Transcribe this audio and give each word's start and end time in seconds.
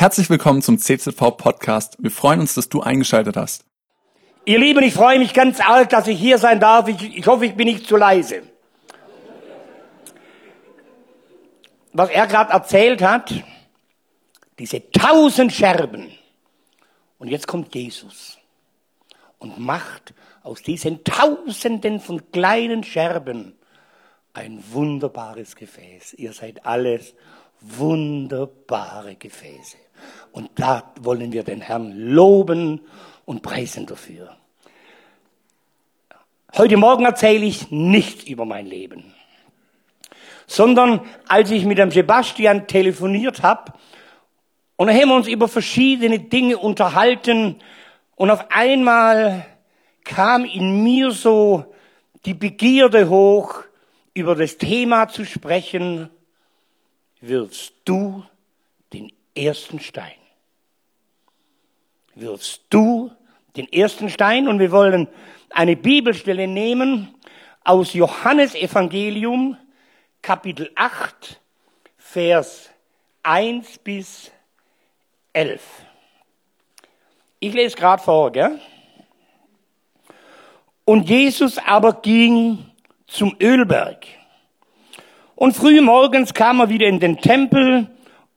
Herzlich 0.00 0.30
willkommen 0.30 0.62
zum 0.62 0.78
CZV 0.78 1.36
Podcast. 1.36 1.96
Wir 1.98 2.12
freuen 2.12 2.38
uns, 2.38 2.54
dass 2.54 2.68
du 2.68 2.80
eingeschaltet 2.80 3.36
hast. 3.36 3.64
Ihr 4.44 4.60
Lieben, 4.60 4.84
ich 4.84 4.94
freue 4.94 5.18
mich 5.18 5.34
ganz 5.34 5.58
arg, 5.58 5.90
dass 5.90 6.06
ich 6.06 6.20
hier 6.20 6.38
sein 6.38 6.60
darf. 6.60 6.86
Ich, 6.86 7.18
ich 7.18 7.26
hoffe, 7.26 7.46
ich 7.46 7.56
bin 7.56 7.66
nicht 7.66 7.84
zu 7.84 7.96
leise. 7.96 8.44
Was 11.92 12.10
er 12.10 12.28
gerade 12.28 12.52
erzählt 12.52 13.02
hat, 13.02 13.42
diese 14.60 14.88
tausend 14.92 15.52
Scherben. 15.52 16.12
Und 17.18 17.26
jetzt 17.26 17.48
kommt 17.48 17.74
Jesus 17.74 18.38
und 19.40 19.58
macht 19.58 20.14
aus 20.44 20.62
diesen 20.62 21.02
Tausenden 21.02 21.98
von 21.98 22.30
kleinen 22.30 22.84
Scherben 22.84 23.58
ein 24.32 24.62
wunderbares 24.70 25.56
Gefäß. 25.56 26.14
Ihr 26.14 26.32
seid 26.34 26.64
alles 26.64 27.14
wunderbare 27.60 29.16
Gefäße. 29.16 29.87
Und 30.32 30.50
da 30.56 30.92
wollen 31.00 31.32
wir 31.32 31.42
den 31.42 31.60
Herrn 31.60 31.92
loben 31.92 32.80
und 33.24 33.42
preisen 33.42 33.86
dafür. 33.86 34.36
Heute 36.56 36.76
Morgen 36.76 37.04
erzähle 37.04 37.44
ich 37.44 37.70
nicht 37.70 38.28
über 38.28 38.44
mein 38.44 38.66
Leben, 38.66 39.12
sondern 40.46 41.00
als 41.28 41.50
ich 41.50 41.64
mit 41.64 41.78
dem 41.78 41.90
Sebastian 41.90 42.66
telefoniert 42.66 43.42
habe, 43.42 43.72
und 44.76 44.86
dann 44.86 44.96
haben 44.96 45.08
wir 45.08 45.16
uns 45.16 45.28
über 45.28 45.48
verschiedene 45.48 46.18
Dinge 46.20 46.56
unterhalten, 46.56 47.56
und 48.16 48.30
auf 48.30 48.50
einmal 48.50 49.46
kam 50.04 50.44
in 50.44 50.82
mir 50.82 51.10
so 51.10 51.72
die 52.24 52.34
Begierde 52.34 53.08
hoch, 53.08 53.62
über 54.14 54.34
das 54.34 54.56
Thema 54.56 55.08
zu 55.08 55.24
sprechen, 55.24 56.10
wirfst 57.20 57.74
du 57.84 58.24
ersten 59.38 59.80
Stein. 59.80 60.12
Wirfst 62.14 62.62
du 62.70 63.10
den 63.56 63.72
ersten 63.72 64.10
Stein 64.10 64.48
und 64.48 64.58
wir 64.58 64.72
wollen 64.72 65.08
eine 65.50 65.76
Bibelstelle 65.76 66.46
nehmen 66.46 67.14
aus 67.64 67.92
Johannes 67.94 68.54
Evangelium 68.54 69.56
Kapitel 70.22 70.70
8 70.74 71.40
Vers 71.96 72.70
1 73.22 73.78
bis 73.78 74.32
11. 75.32 75.62
Ich 77.40 77.52
lese 77.52 77.76
gerade 77.76 78.02
vor, 78.02 78.32
gell? 78.32 78.58
Und 80.84 81.08
Jesus 81.08 81.58
aber 81.58 82.00
ging 82.00 82.64
zum 83.06 83.36
Ölberg. 83.40 84.06
Und 85.34 85.54
früh 85.54 85.80
morgens 85.80 86.34
kam 86.34 86.60
er 86.60 86.68
wieder 86.68 86.86
in 86.86 86.98
den 86.98 87.18
Tempel 87.18 87.88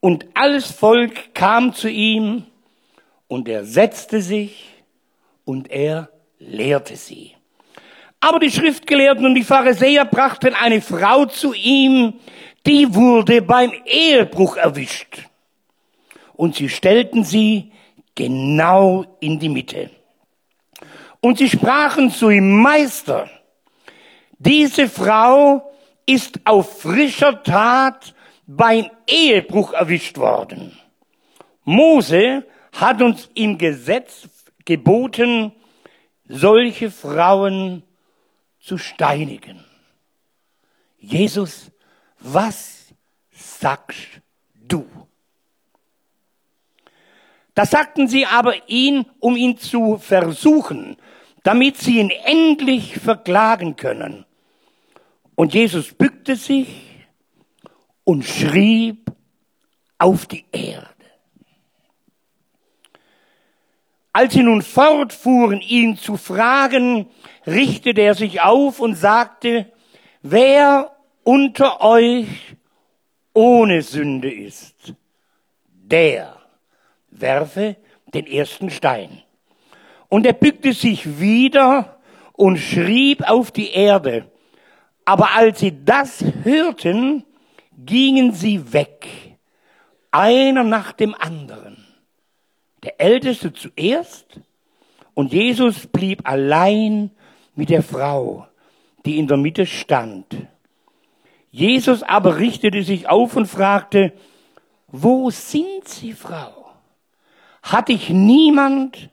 und 0.02 0.26
alles 0.34 0.72
Volk 0.72 1.32
kam 1.32 1.72
zu 1.72 1.88
ihm 1.88 2.44
und 3.28 3.48
er 3.48 3.64
setzte 3.64 4.20
sich 4.20 4.68
und 5.44 5.70
er 5.70 6.10
lehrte 6.40 6.96
sie. 6.96 7.36
Aber 8.18 8.40
die 8.40 8.50
Schriftgelehrten 8.50 9.24
und 9.24 9.36
die 9.36 9.44
Pharisäer 9.44 10.04
brachten 10.04 10.54
eine 10.54 10.80
Frau 10.80 11.26
zu 11.26 11.54
ihm, 11.54 12.14
die 12.66 12.92
wurde 12.92 13.42
beim 13.42 13.72
Ehebruch 13.86 14.56
erwischt. 14.56 15.28
Und 16.34 16.56
sie 16.56 16.68
stellten 16.68 17.22
sie 17.22 17.70
genau 18.16 19.04
in 19.20 19.38
die 19.38 19.48
Mitte. 19.48 19.90
Und 21.20 21.38
sie 21.38 21.48
sprachen 21.48 22.10
zu 22.10 22.28
ihm, 22.28 22.60
Meister, 22.60 23.30
diese 24.38 24.88
Frau 24.88 25.72
ist 26.06 26.40
auf 26.44 26.82
frischer 26.82 27.40
Tat 27.44 28.14
beim 28.56 28.90
Ehebruch 29.06 29.72
erwischt 29.72 30.18
worden. 30.18 30.78
Mose 31.64 32.46
hat 32.72 33.00
uns 33.00 33.30
im 33.34 33.58
Gesetz 33.58 34.28
geboten, 34.64 35.52
solche 36.26 36.90
Frauen 36.90 37.82
zu 38.60 38.78
steinigen. 38.78 39.64
Jesus, 40.98 41.70
was 42.20 42.86
sagst 43.30 44.20
du? 44.54 44.86
Das 47.54 47.70
sagten 47.70 48.08
sie 48.08 48.24
aber 48.26 48.68
ihn, 48.68 49.04
um 49.18 49.36
ihn 49.36 49.58
zu 49.58 49.98
versuchen, 49.98 50.96
damit 51.42 51.76
sie 51.76 51.98
ihn 51.98 52.10
endlich 52.10 52.98
verklagen 52.98 53.76
können. 53.76 54.24
Und 55.34 55.54
Jesus 55.54 55.92
bückte 55.92 56.36
sich 56.36 56.91
und 58.04 58.24
schrieb 58.24 59.10
auf 59.98 60.26
die 60.26 60.44
Erde. 60.52 60.88
Als 64.12 64.34
sie 64.34 64.42
nun 64.42 64.62
fortfuhren, 64.62 65.60
ihn 65.60 65.96
zu 65.96 66.16
fragen, 66.16 67.08
richtete 67.46 68.02
er 68.02 68.14
sich 68.14 68.42
auf 68.42 68.80
und 68.80 68.94
sagte, 68.94 69.72
wer 70.20 70.94
unter 71.24 71.80
euch 71.80 72.56
ohne 73.32 73.80
Sünde 73.80 74.30
ist, 74.30 74.94
der 75.66 76.36
werfe 77.10 77.76
den 78.12 78.26
ersten 78.26 78.68
Stein. 78.68 79.22
Und 80.08 80.26
er 80.26 80.34
bückte 80.34 80.74
sich 80.74 81.18
wieder 81.18 81.98
und 82.34 82.58
schrieb 82.58 83.28
auf 83.30 83.50
die 83.50 83.70
Erde. 83.70 84.30
Aber 85.06 85.30
als 85.34 85.60
sie 85.60 85.84
das 85.84 86.22
hörten, 86.42 87.24
gingen 87.84 88.32
sie 88.32 88.72
weg, 88.72 89.08
einer 90.10 90.64
nach 90.64 90.92
dem 90.92 91.14
anderen. 91.14 91.84
Der 92.82 93.00
Älteste 93.00 93.52
zuerst 93.52 94.40
und 95.14 95.32
Jesus 95.32 95.86
blieb 95.86 96.28
allein 96.28 97.10
mit 97.54 97.70
der 97.70 97.82
Frau, 97.82 98.46
die 99.04 99.18
in 99.18 99.26
der 99.26 99.36
Mitte 99.36 99.66
stand. 99.66 100.26
Jesus 101.50 102.02
aber 102.02 102.38
richtete 102.38 102.82
sich 102.82 103.08
auf 103.08 103.36
und 103.36 103.46
fragte, 103.46 104.12
wo 104.88 105.30
sind 105.30 105.86
Sie, 105.86 106.12
Frau? 106.12 106.70
Hat 107.62 107.88
dich 107.88 108.10
niemand 108.10 109.10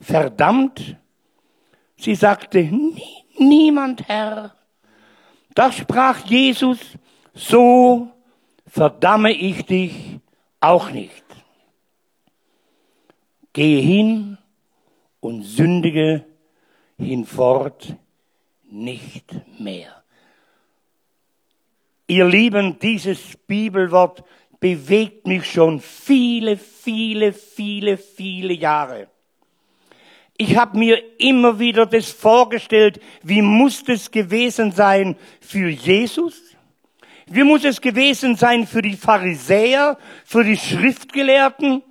verdammt? 0.00 0.96
Sie 1.96 2.14
sagte, 2.14 2.70
niemand, 3.38 4.06
Herr. 4.08 4.54
Da 5.54 5.72
sprach 5.72 6.26
Jesus, 6.26 6.78
so 7.36 8.08
verdamme 8.66 9.32
ich 9.32 9.64
dich 9.66 9.94
auch 10.58 10.90
nicht. 10.90 11.22
Gehe 13.52 13.80
hin 13.80 14.38
und 15.20 15.42
sündige 15.42 16.24
hinfort 16.98 17.94
nicht 18.64 19.32
mehr. 19.58 20.02
Ihr 22.08 22.24
Lieben, 22.26 22.78
dieses 22.78 23.36
Bibelwort 23.46 24.24
bewegt 24.60 25.26
mich 25.26 25.50
schon 25.50 25.80
viele, 25.80 26.56
viele, 26.56 27.32
viele, 27.32 27.98
viele 27.98 28.54
Jahre. 28.54 29.08
Ich 30.38 30.56
habe 30.56 30.78
mir 30.78 31.02
immer 31.18 31.58
wieder 31.58 31.86
das 31.86 32.10
vorgestellt, 32.10 33.00
wie 33.22 33.42
muss 33.42 33.84
das 33.84 34.10
gewesen 34.10 34.72
sein 34.72 35.16
für 35.40 35.68
Jesus? 35.68 36.55
Wie 37.28 37.42
muss 37.42 37.64
es 37.64 37.80
gewesen 37.80 38.36
sein 38.36 38.66
für 38.66 38.82
die 38.82 38.96
Pharisäer, 38.96 39.98
für 40.24 40.44
die 40.44 40.56
Schriftgelehrten? 40.56 41.82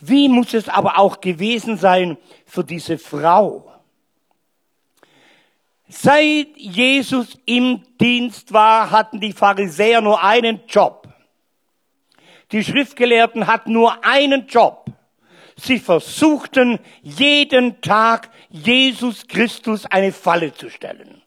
Wie 0.00 0.28
muss 0.28 0.54
es 0.54 0.68
aber 0.68 0.98
auch 0.98 1.20
gewesen 1.20 1.76
sein 1.76 2.16
für 2.46 2.62
diese 2.62 2.96
Frau? 2.98 3.72
Seit 5.88 6.56
Jesus 6.56 7.38
im 7.44 7.82
Dienst 8.00 8.52
war, 8.52 8.90
hatten 8.90 9.20
die 9.20 9.32
Pharisäer 9.32 10.00
nur 10.00 10.22
einen 10.22 10.60
Job. 10.68 11.08
Die 12.52 12.62
Schriftgelehrten 12.62 13.48
hatten 13.48 13.72
nur 13.72 14.04
einen 14.04 14.46
Job. 14.46 14.86
Sie 15.56 15.78
versuchten 15.78 16.78
jeden 17.02 17.80
Tag 17.80 18.30
Jesus 18.48 19.26
Christus 19.26 19.86
eine 19.86 20.12
Falle 20.12 20.52
zu 20.54 20.70
stellen. 20.70 21.23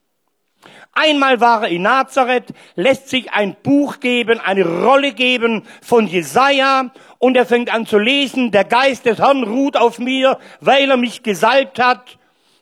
Einmal 1.00 1.40
war 1.40 1.62
er 1.62 1.70
in 1.70 1.84
Nazareth, 1.84 2.56
lässt 2.76 3.10
sich 3.10 3.32
ein 3.32 3.56
Buch 3.62 4.00
geben, 4.00 4.40
eine 4.40 4.66
Rolle 4.66 5.14
geben 5.14 5.62
von 5.80 6.08
Jesaja 6.08 6.90
und 7.20 7.38
er 7.38 7.46
fängt 7.46 7.72
an 7.72 7.86
zu 7.86 8.00
lesen, 8.00 8.50
der 8.50 8.64
Geist 8.64 9.06
des 9.06 9.20
Herrn 9.20 9.44
ruht 9.44 9.78
auf 9.78 10.00
mir, 10.00 10.40
weil 10.60 10.90
er 10.90 10.98
mich 10.98 11.22
gesalbt 11.22 11.78
hat 11.78 12.18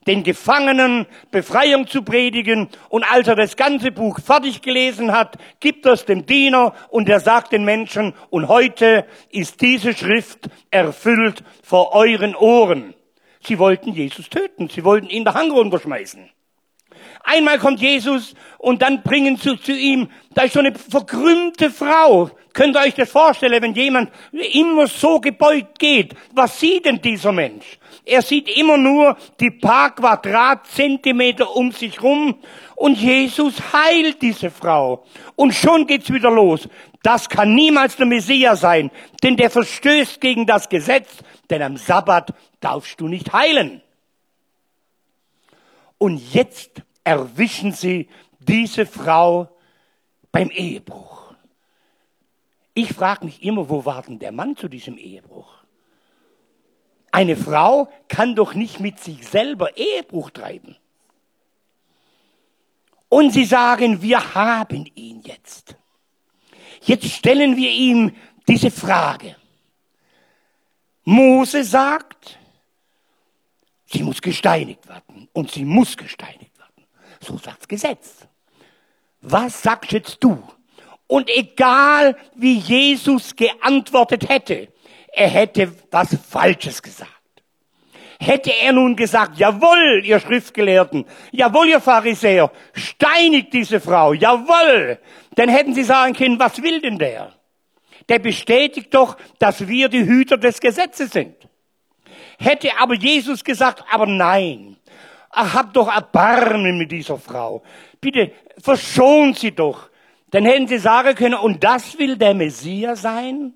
den 0.06 0.24
Gefangenen 0.24 1.08
Befreiung 1.32 1.88
zu 1.88 2.04
predigen. 2.04 2.68
Und 2.90 3.04
als 3.10 3.28
er 3.28 3.36
das 3.36 3.56
ganze 3.56 3.92
Buch 3.92 4.20
fertig 4.20 4.62
gelesen 4.62 5.14
hat, 5.14 5.38
gibt 5.62 5.86
er 5.86 5.94
es 5.94 6.06
dem 6.06 6.26
Diener 6.26 6.76
und 6.90 7.08
er 7.08 7.22
sagt 7.22 7.54
den 7.54 7.64
Menschen, 7.64 8.14
und 8.30 8.50
heute 8.50 9.06
ist 9.30 9.62
diese 9.62 9.94
Schrift 9.94 10.50
erfüllt 10.70 11.42
vor 11.64 11.94
euren 11.94 12.36
Ohren. 12.36 12.94
Sie 13.42 13.58
wollten 13.58 13.94
Jesus 13.94 14.30
töten, 14.30 14.70
sie 14.70 14.84
wollten 14.84 15.08
ihn 15.08 15.24
der 15.24 15.36
Hang 15.36 15.52
runterschmeißen. 15.52 16.35
Einmal 17.26 17.58
kommt 17.58 17.82
Jesus 17.82 18.36
und 18.60 18.82
dann 18.82 19.02
bringen 19.02 19.38
sie 19.38 19.60
zu 19.60 19.74
ihm, 19.74 20.10
da 20.36 20.44
ist 20.44 20.54
so 20.54 20.60
eine 20.60 20.74
verkrümmte 20.74 21.72
Frau. 21.72 22.30
Könnt 22.54 22.78
ihr 22.78 22.82
euch 22.82 22.94
das 22.94 23.10
vorstellen, 23.10 23.62
wenn 23.62 23.74
jemand 23.74 24.12
immer 24.32 24.88
so 24.88 25.20
gebeugt 25.20 25.80
geht? 25.80 26.14
Was 26.34 26.60
sieht 26.60 26.86
denn 26.86 27.02
dieser 27.02 27.32
Mensch? 27.32 27.80
Er 28.06 28.22
sieht 28.22 28.48
immer 28.48 28.78
nur 28.78 29.18
die 29.40 29.52
paar 29.52 29.94
Quadratzentimeter 29.94 31.54
um 31.56 31.72
sich 31.72 32.02
rum 32.02 32.40
und 32.76 32.98
Jesus 32.98 33.56
heilt 33.74 34.22
diese 34.22 34.52
Frau. 34.52 35.04
Und 35.36 35.54
schon 35.54 35.88
geht's 35.88 36.14
wieder 36.14 36.30
los. 36.32 36.70
Das 37.02 37.28
kann 37.28 37.56
niemals 37.56 37.98
der 37.98 38.06
Messias 38.06 38.62
sein, 38.62 38.92
denn 39.24 39.36
der 39.36 39.50
verstößt 39.50 40.22
gegen 40.22 40.46
das 40.46 40.70
Gesetz, 40.70 41.10
denn 41.50 41.62
am 41.62 41.78
Sabbat 41.78 42.34
darfst 42.60 43.02
du 43.02 43.08
nicht 43.08 43.34
heilen. 43.34 43.82
Und 45.98 46.22
jetzt 46.34 46.82
erwischen 47.06 47.72
sie 47.72 48.10
diese 48.40 48.86
Frau 48.86 49.50
beim 50.32 50.50
Ehebruch. 50.50 51.34
Ich 52.74 52.92
frage 52.92 53.24
mich 53.24 53.42
immer, 53.42 53.70
wo 53.70 53.86
war 53.86 54.02
denn 54.02 54.20
der 54.20 54.34
Mann 54.34 54.58
zu 54.58 54.68
diesem 54.68 54.98
Ehebruch? 54.98 55.48
Eine 57.12 57.38
Frau 57.38 57.90
kann 58.10 58.36
doch 58.36 58.54
nicht 58.54 58.82
mit 58.82 59.00
sich 59.00 59.26
selber 59.26 59.78
Ehebruch 59.78 60.32
treiben. 60.32 60.76
Und 63.08 63.32
sie 63.32 63.46
sagen, 63.46 64.02
wir 64.02 64.36
haben 64.36 64.86
ihn 64.96 65.22
jetzt. 65.22 65.78
Jetzt 66.82 67.06
stellen 67.06 67.56
wir 67.56 67.72
ihm 67.72 68.14
diese 68.48 68.72
Frage. 68.72 69.38
Mose 71.06 71.64
sagt, 71.64 72.38
sie 73.86 74.04
muss 74.04 74.22
gesteinigt 74.22 74.86
werden 74.90 75.30
und 75.32 75.52
sie 75.52 75.64
muss 75.64 75.96
gesteinigt. 75.96 76.52
So 77.22 77.38
sagt 77.38 77.62
das 77.62 77.68
Gesetz. 77.68 78.28
Was 79.22 79.62
sagst 79.62 79.92
jetzt 79.92 80.18
du? 80.24 80.42
Und 81.08 81.30
egal 81.30 82.16
wie 82.36 82.58
Jesus 82.58 83.36
geantwortet 83.36 84.30
hätte, 84.30 84.70
er 85.14 85.30
hätte 85.30 85.72
was 85.92 86.18
Falsches 86.30 86.82
gesagt. 86.82 87.12
Hätte 88.20 88.52
er 88.52 88.72
nun 88.72 88.96
gesagt, 88.96 89.38
jawohl, 89.38 90.02
ihr 90.06 90.20
Schriftgelehrten, 90.20 91.06
jawohl, 91.32 91.68
ihr 91.68 91.82
Pharisäer, 91.82 92.52
steinigt 92.74 93.54
diese 93.54 93.80
Frau, 93.80 94.14
jawohl, 94.14 95.00
dann 95.36 95.50
hätten 95.50 95.74
sie 95.74 95.84
sagen 95.84 96.14
können, 96.14 96.40
was 96.40 96.62
will 96.62 96.82
denn 96.82 96.98
der? 96.98 97.34
Der 98.08 98.20
bestätigt 98.20 98.94
doch, 98.94 99.18
dass 99.40 99.68
wir 99.68 99.90
die 99.90 100.06
Hüter 100.06 100.38
des 100.38 100.60
Gesetzes 100.60 101.12
sind. 101.12 101.36
Hätte 102.38 102.70
aber 102.80 102.96
Jesus 102.96 103.44
gesagt, 103.44 103.84
aber 103.92 104.06
nein, 104.06 104.75
ach, 105.36 105.54
habt 105.54 105.76
doch 105.76 105.94
Erbarmen 105.94 106.78
mit 106.78 106.92
dieser 106.92 107.18
Frau. 107.18 107.64
Bitte, 108.02 108.32
verschont 108.58 109.38
sie 109.38 109.52
doch. 109.52 109.90
Dann 110.32 110.46
hätten 110.46 110.68
sie 110.68 110.80
sagen 110.80 111.16
können, 111.16 111.36
und 111.36 111.64
das 111.64 111.98
will 112.00 112.18
der 112.18 112.34
Messias 112.34 113.02
sein? 113.02 113.54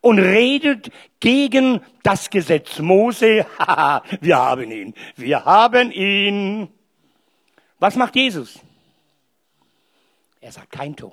und 0.00 0.18
redet 0.18 0.90
gegen 1.20 1.80
das 2.02 2.30
Gesetz 2.30 2.78
Mose. 2.78 3.46
wir 4.20 4.36
haben 4.36 4.70
ihn. 4.70 4.94
Wir 5.16 5.44
haben 5.44 5.90
ihn. 5.92 6.68
Was 7.78 7.96
macht 7.96 8.16
Jesus? 8.16 8.58
Er 10.40 10.52
sagt 10.52 10.70
kein 10.70 10.96
Ton. 10.96 11.12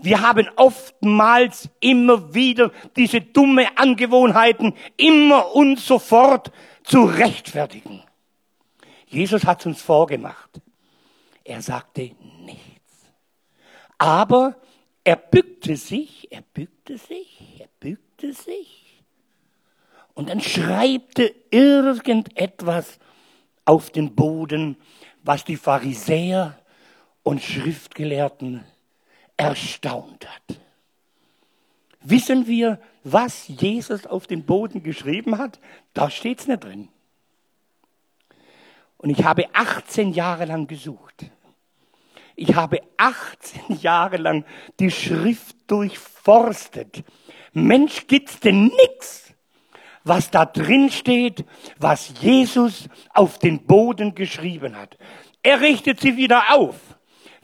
Wir 0.00 0.22
haben 0.22 0.48
oftmals 0.56 1.68
immer 1.80 2.34
wieder 2.34 2.70
diese 2.96 3.20
dumme 3.20 3.76
Angewohnheiten, 3.76 4.74
immer 4.96 5.54
und 5.54 5.78
sofort 5.78 6.52
zu 6.84 7.04
rechtfertigen. 7.04 8.02
Jesus 9.14 9.44
hat 9.44 9.60
es 9.60 9.66
uns 9.66 9.82
vorgemacht. 9.82 10.60
Er 11.44 11.62
sagte 11.62 12.10
nichts. 12.44 13.06
Aber 13.98 14.56
er 15.04 15.16
bückte 15.16 15.76
sich, 15.76 16.32
er 16.32 16.42
bückte 16.42 16.98
sich, 16.98 17.60
er 17.60 17.68
bückte 17.78 18.32
sich. 18.32 19.02
Und 20.14 20.30
dann 20.30 20.40
schreibte 20.40 21.34
irgendetwas 21.50 22.98
auf 23.64 23.90
den 23.90 24.14
Boden, 24.14 24.76
was 25.22 25.44
die 25.44 25.56
Pharisäer 25.56 26.58
und 27.22 27.42
Schriftgelehrten 27.42 28.64
erstaunt 29.36 30.26
hat. 30.28 30.60
Wissen 32.00 32.46
wir, 32.46 32.80
was 33.02 33.48
Jesus 33.48 34.06
auf 34.06 34.26
den 34.26 34.44
Boden 34.44 34.82
geschrieben 34.82 35.38
hat? 35.38 35.58
Da 35.94 36.10
steht's 36.10 36.46
nicht 36.46 36.64
drin. 36.64 36.88
Und 39.04 39.10
ich 39.10 39.22
habe 39.22 39.44
18 39.52 40.14
Jahre 40.14 40.46
lang 40.46 40.66
gesucht. 40.66 41.26
Ich 42.36 42.54
habe 42.54 42.80
18 42.96 43.60
Jahre 43.82 44.16
lang 44.16 44.46
die 44.80 44.90
Schrift 44.90 45.56
durchforstet. 45.66 47.04
Mensch, 47.52 48.06
gibt's 48.06 48.40
denn 48.40 48.68
nix, 48.68 49.34
was 50.04 50.30
da 50.30 50.46
drin 50.46 50.90
steht, 50.90 51.44
was 51.78 52.14
Jesus 52.22 52.88
auf 53.12 53.38
den 53.38 53.66
Boden 53.66 54.14
geschrieben 54.14 54.74
hat. 54.74 54.96
Er 55.42 55.60
richtet 55.60 56.00
sie 56.00 56.16
wieder 56.16 56.42
auf. 56.54 56.76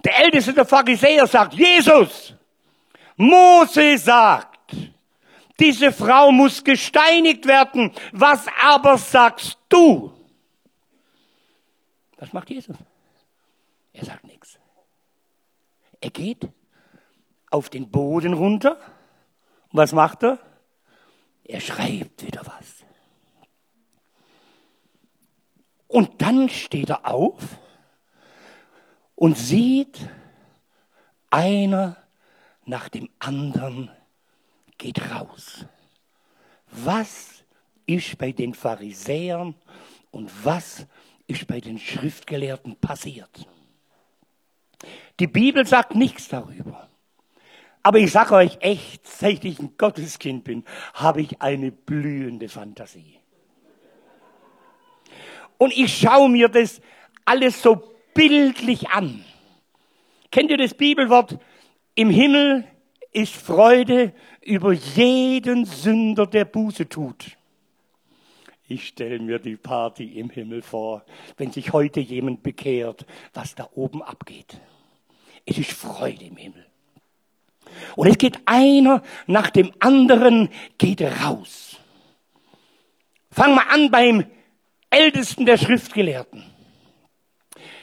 Der 0.03 0.19
älteste 0.19 0.55
der 0.55 0.65
Pharisäer 0.65 1.27
sagt, 1.27 1.53
Jesus, 1.53 2.35
Mose 3.19 3.99
sagt, 3.99 4.75
diese 5.59 5.93
Frau 5.93 6.33
muss 6.33 6.65
gesteinigt 6.65 7.47
werden. 7.47 7.93
Was 8.12 8.47
aber 8.62 8.97
sagst 8.97 9.59
du? 9.69 10.15
Was 12.20 12.34
macht 12.34 12.50
Jesus? 12.50 12.76
Er 13.94 14.05
sagt 14.05 14.25
nichts. 14.25 14.61
Er 16.02 16.11
geht 16.11 16.46
auf 17.50 17.70
den 17.70 17.90
Boden 17.90 18.34
runter. 18.34 18.76
Und 19.70 19.78
was 19.78 19.93
macht 19.93 20.22
er? 20.22 20.38
Er 21.44 21.61
schreibt 21.61 22.25
wieder 22.25 22.43
was. 22.46 22.84
Und 25.88 26.20
dann 26.20 26.50
steht 26.50 26.90
er 26.90 27.11
auf 27.11 27.43
und 29.16 29.37
sieht, 29.37 29.99
einer 31.31 31.96
nach 32.66 32.90
dem 32.90 33.08
anderen 33.19 33.90
geht 34.76 35.11
raus. 35.11 35.64
Was 36.66 37.44
ist 37.87 38.19
bei 38.19 38.31
den 38.31 38.52
Pharisäern 38.55 39.55
und 40.11 40.31
was 40.44 40.87
ist 41.31 41.47
bei 41.47 41.61
den 41.61 41.79
Schriftgelehrten 41.79 42.77
passiert? 42.77 43.31
Die 45.19 45.27
Bibel 45.27 45.67
sagt 45.67 45.94
nichts 45.94 46.29
darüber. 46.29 46.88
Aber 47.82 47.99
ich 47.99 48.12
sage 48.12 48.35
euch 48.35 48.59
echt, 48.61 49.06
seit 49.06 49.44
ich 49.44 49.59
ein 49.59 49.77
Gotteskind 49.79 50.44
bin, 50.44 50.65
habe 50.93 51.23
ich 51.23 51.41
eine 51.41 51.71
blühende 51.71 52.49
Fantasie. 52.49 53.19
Und 55.57 55.73
ich 55.76 55.97
schaue 55.97 56.28
mir 56.28 56.49
das 56.49 56.81
alles 57.25 57.62
so 57.62 57.95
bildlich 58.14 58.90
an. 58.90 59.25
Kennt 60.31 60.50
ihr 60.50 60.59
das 60.59 60.75
Bibelwort? 60.75 61.38
Im 61.95 62.11
Himmel 62.11 62.64
ist 63.12 63.35
Freude 63.35 64.12
über 64.43 64.73
jeden 64.73 65.64
Sünder, 65.64 66.26
der 66.26 66.45
Buße 66.45 66.88
tut. 66.88 67.37
Ich 68.71 68.87
stelle 68.87 69.19
mir 69.19 69.41
die 69.41 69.57
Party 69.57 70.21
im 70.21 70.31
Himmel 70.31 70.62
vor, 70.62 71.05
wenn 71.37 71.50
sich 71.50 71.73
heute 71.73 71.99
jemand 71.99 72.45
bekehrt, 72.45 73.05
was 73.35 73.57
da 73.57 73.69
oben 73.75 74.00
abgeht. 74.00 74.61
Es 75.45 75.59
ist 75.59 75.73
Freude 75.73 76.27
im 76.27 76.37
Himmel. 76.37 76.65
Und 77.97 78.07
es 78.07 78.17
geht 78.17 78.39
einer 78.47 79.03
nach 79.27 79.50
dem 79.50 79.73
anderen, 79.81 80.50
geht 80.79 81.03
raus. 81.03 81.79
Fangen 83.33 83.57
wir 83.57 83.69
an 83.71 83.91
beim 83.91 84.25
ältesten 84.89 85.47
der 85.47 85.59
Schriftgelehrten. 85.59 86.45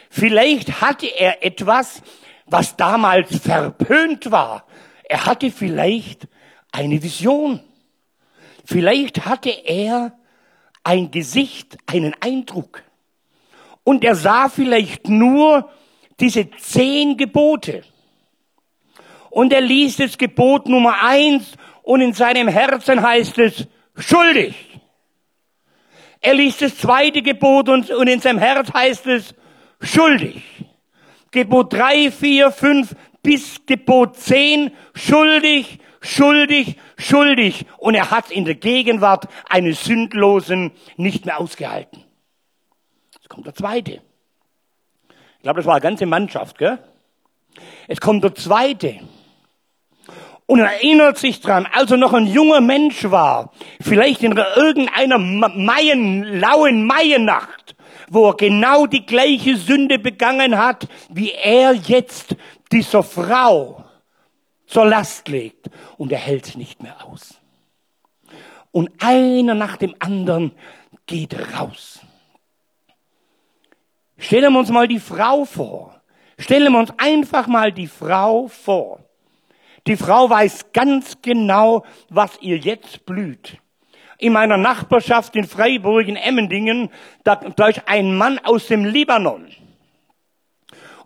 Vielleicht 0.10 0.80
hatte 0.80 1.08
er 1.08 1.44
etwas, 1.44 2.02
was 2.46 2.78
damals 2.78 3.40
verpönt 3.40 4.32
war. 4.32 4.66
Er 5.04 5.26
hatte 5.26 5.52
vielleicht 5.52 6.30
eine 6.72 7.04
Vision. 7.04 7.60
Vielleicht 8.64 9.26
hatte 9.26 9.50
er 9.50 10.18
ein 10.88 11.12
Gesicht, 11.12 11.78
einen 11.86 12.16
Eindruck. 12.22 12.82
Und 13.84 14.06
er 14.06 14.16
sah 14.16 14.48
vielleicht 14.48 15.10
nur 15.10 15.70
diese 16.18 16.50
zehn 16.52 17.18
Gebote. 17.18 17.84
Und 19.30 19.52
er 19.52 19.60
liest 19.60 20.00
das 20.00 20.18
Gebot 20.18 20.70
Nummer 20.70 21.04
eins 21.04 21.56
und 21.84 22.00
in 22.00 22.14
seinem 22.14 22.48
Herzen 22.48 23.02
heißt 23.02 23.38
es 23.38 23.68
schuldig. 23.98 24.56
Er 26.22 26.36
liest 26.36 26.62
das 26.62 26.78
zweite 26.78 27.22
Gebot 27.22 27.68
und, 27.68 27.90
und 27.92 28.08
in 28.08 28.22
seinem 28.22 28.40
Herz 28.40 28.74
heißt 28.74 29.08
es 29.08 29.36
schuldig. 29.82 30.42
Gebot 31.32 31.74
drei, 31.74 32.12
vier, 32.12 32.50
fünf 32.50 32.96
bis 33.22 33.66
Gebot 33.66 34.16
zehn 34.16 34.72
schuldig, 34.96 35.80
schuldig, 36.08 36.78
schuldig. 36.98 37.66
Und 37.78 37.96
er 37.96 38.12
hat 38.12 38.32
in 38.32 38.46
der 38.46 38.56
Gegenwart 38.56 39.28
eines 39.50 39.84
Sündlosen 39.84 40.72
nicht 40.96 41.26
mehr 41.26 41.40
ausgehalten. 41.40 42.04
Jetzt 43.14 43.30
kommt 43.30 43.46
der 43.46 43.56
zweite. 43.56 44.02
glaube, 45.42 45.60
das 45.60 45.66
war 45.66 45.76
eine 45.76 45.82
ganze 45.82 46.06
Mannschaft, 46.06 46.58
gell? 46.58 46.80
Es 47.88 48.00
kommt 48.00 48.24
der 48.24 48.36
zweite 48.36 49.00
und 50.48 50.60
erinnert 50.60 51.18
sich 51.18 51.42
dran, 51.42 51.68
als 51.72 51.92
er 51.92 51.98
noch 51.98 52.14
ein 52.14 52.26
junger 52.26 52.62
Mensch 52.62 53.10
war, 53.12 53.52
vielleicht 53.82 54.24
in 54.24 54.36
irgendeiner 54.56 55.18
Maien, 55.18 56.24
lauen 56.40 56.86
Maiennacht, 56.86 57.76
wo 58.10 58.30
er 58.30 58.36
genau 58.36 58.88
die 58.88 59.06
gleiche 59.06 59.58
Sünde 59.58 60.00
begangen 60.00 60.58
hat, 60.58 60.88
wie 61.10 61.32
er 61.32 61.74
jetzt 61.74 62.36
dieser 62.72 63.04
Frau 63.04 63.84
zur 64.68 64.86
Last 64.86 65.28
legt. 65.30 65.70
Und 65.98 66.12
er 66.12 66.20
hält 66.20 66.56
nicht 66.56 66.84
mehr 66.84 67.04
aus. 67.06 67.42
Und 68.72 68.92
einer 69.00 69.56
nach 69.56 69.78
dem 69.78 69.96
anderen 70.00 70.52
geht 71.08 71.36
raus. 71.58 72.02
Stellen 74.18 74.54
wir 74.54 74.60
uns 74.60 74.70
mal 74.70 74.88
die 74.88 75.00
Frau 75.00 75.46
vor. 75.46 76.00
Stellen 76.38 76.74
wir 76.74 76.80
uns 76.80 76.94
einfach 76.98 77.48
mal 77.48 77.72
die 77.72 77.88
Frau 77.88 78.48
vor. 78.48 79.00
Die 79.88 79.96
Frau 79.96 80.30
weiß 80.30 80.74
ganz 80.74 81.22
genau, 81.22 81.86
was 82.10 82.38
ihr 82.42 82.58
jetzt 82.58 83.06
blüht. 83.06 83.58
In 84.20 84.34
meiner 84.34 84.58
Nachbarschaft 84.58 85.36
in 85.36 85.46
Freiburg, 85.46 86.08
in 86.08 86.16
Emmendingen, 86.16 86.90
da, 87.24 87.36
ist 87.68 87.82
ein 87.88 88.18
Mann 88.18 88.40
aus 88.40 88.68
dem 88.68 88.84
Libanon. 88.84 89.48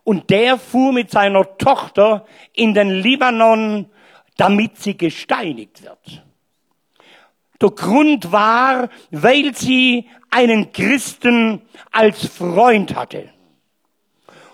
Und 0.03 0.29
der 0.29 0.57
fuhr 0.57 0.93
mit 0.93 1.11
seiner 1.11 1.57
Tochter 1.57 2.25
in 2.53 2.73
den 2.73 2.89
Libanon, 2.89 3.89
damit 4.37 4.77
sie 4.77 4.97
gesteinigt 4.97 5.83
wird. 5.83 6.23
Der 7.61 7.69
Grund 7.69 8.31
war, 8.31 8.89
weil 9.11 9.53
sie 9.53 10.09
einen 10.31 10.71
Christen 10.71 11.61
als 11.91 12.25
Freund 12.27 12.95
hatte. 12.95 13.29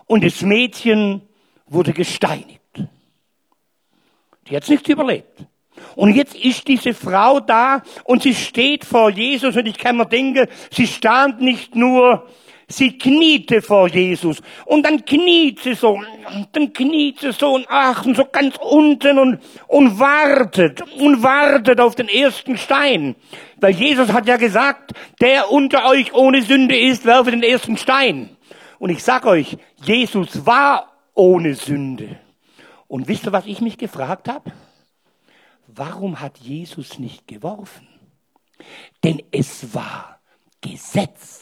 Und 0.06 0.24
das 0.24 0.42
Mädchen 0.42 1.22
wurde 1.68 1.94
gesteinigt. 1.94 2.62
Die 4.50 4.56
hat 4.56 4.68
nicht 4.68 4.88
überlebt. 4.88 5.46
Und 5.96 6.16
jetzt 6.16 6.36
ist 6.36 6.68
diese 6.68 6.94
Frau 6.94 7.40
da 7.40 7.82
und 8.04 8.24
sie 8.24 8.34
steht 8.34 8.86
vor 8.86 9.10
Jesus 9.10 9.56
und 9.56 9.68
ich 9.68 9.78
kann 9.78 9.98
mir 9.98 10.06
denken, 10.06 10.48
sie 10.72 10.88
stand 10.88 11.42
nicht 11.42 11.76
nur, 11.76 12.28
sie 12.68 12.98
kniete 12.98 13.62
vor 13.62 13.88
Jesus 13.88 14.42
und 14.66 14.86
dann 14.86 15.06
kniet 15.06 15.60
sie 15.60 15.74
so, 15.74 16.02
dann 16.52 16.74
kniet 16.74 17.20
sie 17.20 17.32
so 17.32 17.56
und 17.56 17.66
ach, 17.70 18.06
und 18.06 18.18
so 18.18 18.26
ganz 18.26 18.56
unten 18.58 19.18
und, 19.18 19.40
und 19.68 20.00
wartet 20.00 20.82
und 21.00 21.24
wartet 21.24 21.80
auf 21.80 21.96
den 21.96 22.10
ersten 22.10 22.58
Stein. 22.58 23.16
Weil 23.60 23.74
Jesus 23.74 24.12
hat 24.12 24.28
ja 24.28 24.38
gesagt, 24.38 24.92
der 25.22 25.52
unter 25.52 25.88
euch 25.88 26.14
ohne 26.14 26.42
Sünde 26.42 26.78
ist, 26.78 27.06
werfe 27.06 27.32
den 27.32 27.44
ersten 27.44 27.78
Stein. 27.78 28.36
Und 28.80 28.90
ich 28.90 29.04
sag 29.04 29.26
euch, 29.26 29.58
Jesus 29.84 30.46
war 30.46 30.92
ohne 31.14 31.56
Sünde. 31.56 32.20
Und 32.88 33.08
wisst 33.08 33.26
ihr, 33.26 33.32
was 33.32 33.46
ich 33.46 33.62
mich 33.62 33.78
gefragt 33.78 34.30
habe? 34.30 34.52
Warum 35.68 36.20
hat 36.20 36.38
Jesus 36.38 37.00
nicht 37.00 37.28
geworfen? 37.28 37.88
Denn 39.04 39.22
es 39.32 39.74
war 39.74 40.20
Gesetz. 40.62 41.37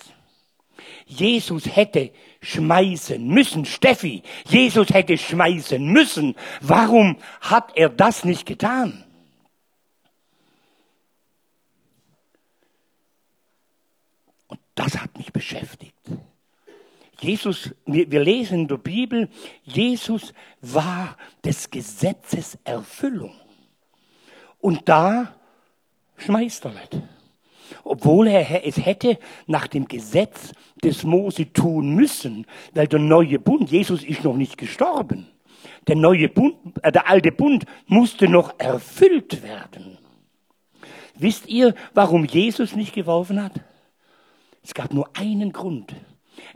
Jesus 1.15 1.65
hätte 1.75 2.11
schmeißen 2.41 3.27
müssen. 3.27 3.65
Steffi, 3.65 4.23
Jesus 4.47 4.89
hätte 4.89 5.17
schmeißen 5.17 5.85
müssen. 5.85 6.35
Warum 6.61 7.17
hat 7.41 7.71
er 7.75 7.89
das 7.89 8.23
nicht 8.23 8.45
getan? 8.45 9.03
Und 14.47 14.59
das 14.75 14.97
hat 14.99 15.17
mich 15.17 15.31
beschäftigt. 15.31 15.95
Jesus, 17.21 17.73
wir, 17.85 18.19
lesen 18.19 18.61
in 18.61 18.67
der 18.67 18.77
Bibel, 18.77 19.29
Jesus 19.63 20.33
war 20.61 21.17
des 21.43 21.69
Gesetzes 21.71 22.57
Erfüllung. 22.63 23.33
Und 24.59 24.87
da 24.89 25.35
schmeißt 26.17 26.65
er 26.65 26.71
nicht. 26.71 27.01
Obwohl 27.83 28.27
er 28.27 28.65
es 28.65 28.77
hätte 28.77 29.17
nach 29.47 29.67
dem 29.67 29.87
Gesetz 29.87 30.53
des 30.83 31.03
Mose 31.03 31.51
tun 31.51 31.95
müssen, 31.95 32.45
weil 32.73 32.87
der 32.87 32.99
neue 32.99 33.39
Bund, 33.39 33.71
Jesus 33.71 34.03
ist 34.03 34.23
noch 34.23 34.35
nicht 34.35 34.57
gestorben. 34.57 35.27
Der 35.87 35.95
neue 35.95 36.29
Bund, 36.29 36.55
äh, 36.81 36.91
der 36.91 37.09
alte 37.09 37.31
Bund 37.31 37.65
musste 37.87 38.27
noch 38.27 38.53
erfüllt 38.59 39.43
werden. 39.43 39.97
Wisst 41.17 41.47
ihr, 41.47 41.73
warum 41.93 42.25
Jesus 42.25 42.75
nicht 42.75 42.93
geworfen 42.93 43.41
hat? 43.41 43.53
Es 44.63 44.73
gab 44.73 44.93
nur 44.93 45.09
einen 45.13 45.53
Grund. 45.53 45.95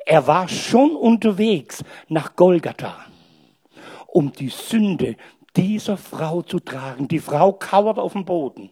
Er 0.06 0.28
war 0.28 0.48
schon 0.50 0.96
unterwegs 0.96 1.84
nach 2.08 2.36
Golgatha, 2.36 2.98
um 4.08 4.32
die 4.34 4.50
Sünde 4.50 5.16
dieser 5.56 5.98
Frau 5.98 6.42
zu 6.42 6.60
tragen. 6.60 7.08
Die 7.08 7.20
Frau 7.20 7.54
kauert 7.54 7.98
auf 7.98 8.14
dem 8.14 8.26
Boden. 8.26 8.70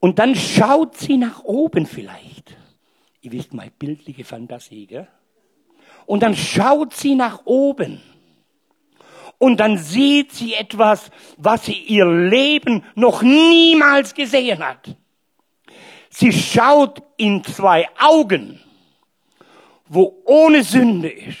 Und 0.00 0.18
dann 0.18 0.34
schaut 0.34 0.96
sie 0.96 1.16
nach 1.16 1.44
oben 1.44 1.86
vielleicht. 1.86 2.56
Ihr 3.22 3.32
wisst 3.32 3.54
mal, 3.54 3.70
bildliche 3.78 4.24
Fantasie, 4.24 4.86
gell? 4.86 5.08
Und 6.06 6.22
dann 6.22 6.36
schaut 6.36 6.94
sie 6.94 7.14
nach 7.14 7.44
oben. 7.44 8.00
Und 9.38 9.58
dann 9.60 9.76
sieht 9.76 10.32
sie 10.32 10.54
etwas, 10.54 11.10
was 11.36 11.66
sie 11.66 11.78
ihr 11.78 12.06
Leben 12.06 12.84
noch 12.94 13.22
niemals 13.22 14.14
gesehen 14.14 14.64
hat. 14.64 14.96
Sie 16.08 16.32
schaut 16.32 17.02
in 17.16 17.44
zwei 17.44 17.88
Augen, 17.98 18.60
wo 19.88 20.22
ohne 20.24 20.62
Sünde 20.62 21.10
ist. 21.10 21.38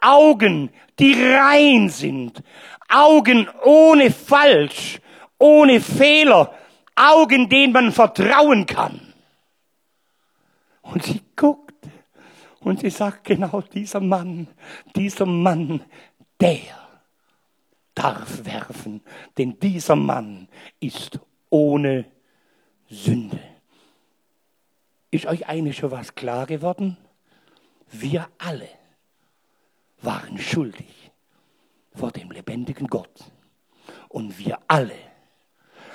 Augen, 0.00 0.70
die 0.98 1.14
rein 1.14 1.88
sind. 1.88 2.42
Augen 2.88 3.48
ohne 3.64 4.10
Falsch, 4.10 5.00
ohne 5.38 5.80
Fehler. 5.80 6.54
Augen, 6.96 7.48
denen 7.48 7.72
man 7.72 7.92
vertrauen 7.92 8.66
kann. 8.66 9.00
Und 10.82 11.04
sie 11.04 11.22
guckt 11.36 11.74
und 12.60 12.80
sie 12.80 12.90
sagt 12.90 13.24
genau, 13.24 13.60
dieser 13.60 14.00
Mann, 14.00 14.48
dieser 14.94 15.26
Mann, 15.26 15.84
der 16.40 16.60
darf 17.94 18.44
werfen, 18.44 19.02
denn 19.38 19.58
dieser 19.58 19.96
Mann 19.96 20.48
ist 20.80 21.18
ohne 21.50 22.06
Sünde. 22.88 23.40
Ist 25.10 25.26
euch 25.26 25.46
eigentlich 25.46 25.78
schon 25.78 25.90
was 25.90 26.14
klar 26.14 26.46
geworden? 26.46 26.96
Wir 27.90 28.28
alle 28.38 28.68
waren 30.02 30.38
schuldig 30.38 31.10
vor 31.94 32.12
dem 32.12 32.30
lebendigen 32.30 32.86
Gott. 32.86 33.24
Und 34.08 34.38
wir 34.38 34.58
alle 34.68 34.94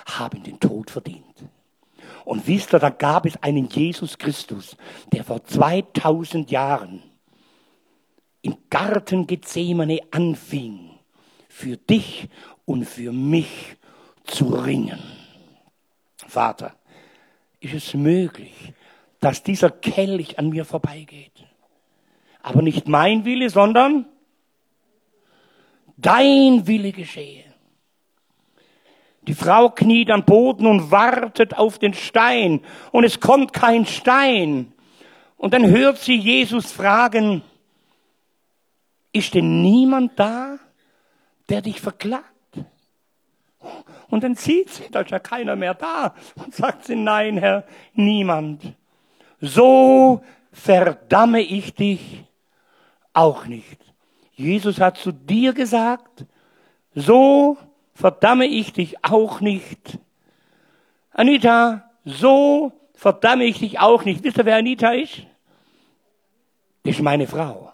haben 0.06 0.44
den 0.44 0.60
Tod 0.60 0.90
verdient. 0.90 1.26
Und 2.26 2.48
wisst 2.48 2.74
ihr, 2.74 2.80
da 2.80 2.90
gab 2.90 3.26
es 3.26 3.42
einen 3.42 3.68
Jesus 3.68 4.18
Christus, 4.18 4.78
der 5.12 5.24
vor 5.24 5.44
2000 5.44 6.52
Jahren 6.52 7.02
im 8.42 8.58
Garten 8.70 9.28
Gethsemane 9.28 10.00
anfing, 10.12 10.92
für 11.48 11.78
dich 11.78 12.28
und 12.66 12.86
für 12.86 13.12
mich 13.12 13.78
zu 14.24 14.46
ringen. 14.50 15.00
Vater, 16.28 16.76
ist 17.60 17.74
es 17.74 17.94
möglich, 17.94 18.74
dass 19.20 19.44
dieser 19.44 19.70
Kelch 19.70 20.40
an 20.40 20.50
mir 20.50 20.66
vorbeigeht. 20.66 21.46
Aber 22.42 22.62
nicht 22.62 22.88
mein 22.88 23.24
Wille, 23.26 23.50
sondern 23.50 24.06
dein 25.98 26.66
Wille 26.66 26.92
geschehe. 26.92 27.51
Die 29.32 29.38
Frau 29.38 29.70
kniet 29.70 30.12
am 30.12 30.26
Boden 30.26 30.68
und 30.68 30.92
wartet 30.92 31.58
auf 31.58 31.80
den 31.80 31.94
Stein 31.94 32.60
und 32.92 33.06
es 33.06 33.22
kommt 33.22 33.54
kein 33.54 33.86
Stein. 33.86 34.74
Und 35.38 35.54
dann 35.54 35.70
hört 35.70 36.00
sie 36.00 36.18
Jesus 36.18 36.74
fragen, 36.74 37.42
ist 39.14 39.34
denn 39.34 39.62
niemand 39.62 40.20
da, 40.20 40.58
der 41.48 41.62
dich 41.62 41.80
verklagt? 41.80 42.26
Und 44.10 44.26
dann 44.26 44.36
sieht 44.36 44.70
sie, 44.70 44.90
da 44.92 45.00
ist 45.00 45.12
ja 45.12 45.20
keiner 45.20 45.56
mehr 45.56 45.76
da. 45.76 46.14
Und 46.36 46.54
sagt 46.54 46.84
sie, 46.84 46.98
nein, 46.98 47.38
Herr, 47.38 47.64
niemand. 47.94 48.62
So 49.40 50.26
verdamme 50.52 51.40
ich 51.40 51.74
dich 51.74 52.26
auch 53.14 53.46
nicht. 53.46 53.80
Jesus 54.34 54.82
hat 54.82 54.98
zu 54.98 55.14
dir 55.14 55.54
gesagt, 55.54 56.26
so 56.94 57.58
verdamme 58.02 58.48
ich 58.48 58.74
dich 58.74 59.06
auch 59.06 59.42
nicht. 59.42 60.00
Anita, 61.12 61.90
so 62.04 62.74
verdamme 62.96 63.46
ich 63.46 63.60
dich 63.60 63.80
auch 63.80 64.04
nicht. 64.06 64.24
Wisst 64.24 64.40
ihr, 64.40 64.46
wer 64.46 64.58
Anita 64.58 64.92
ist? 64.92 65.22
Das 66.84 66.96
ist 66.96 67.02
meine 67.02 67.28
Frau. 67.28 67.72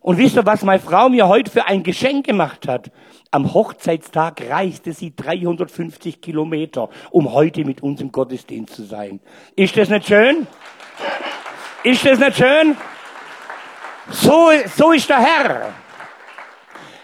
Und 0.00 0.16
wisst 0.16 0.36
ihr, 0.36 0.46
was 0.46 0.62
meine 0.62 0.80
Frau 0.80 1.10
mir 1.10 1.28
heute 1.28 1.50
für 1.50 1.66
ein 1.66 1.82
Geschenk 1.82 2.26
gemacht 2.26 2.66
hat? 2.66 2.90
Am 3.30 3.52
Hochzeitstag 3.52 4.40
reiste 4.48 4.94
sie 4.94 5.14
350 5.14 6.22
Kilometer, 6.22 6.88
um 7.10 7.34
heute 7.34 7.66
mit 7.66 7.82
uns 7.82 8.00
im 8.00 8.10
Gottesdienst 8.10 8.74
zu 8.74 8.84
sein. 8.84 9.20
Ist 9.56 9.76
das 9.76 9.90
nicht 9.90 10.06
schön? 10.06 10.46
Ist 11.84 12.06
das 12.06 12.18
nicht 12.18 12.38
schön? 12.38 12.78
So, 14.08 14.48
so 14.74 14.92
ist 14.92 15.10
der 15.10 15.18
Herr. 15.18 15.74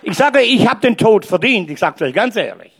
Ich 0.08 0.16
sage, 0.16 0.40
ich 0.40 0.68
habe 0.68 0.80
den 0.80 0.96
Tod 0.96 1.26
verdient. 1.26 1.68
Ich 1.68 1.80
sage 1.80 1.96
es 1.96 2.02
euch 2.02 2.14
ganz 2.14 2.36
ehrlich. 2.36 2.70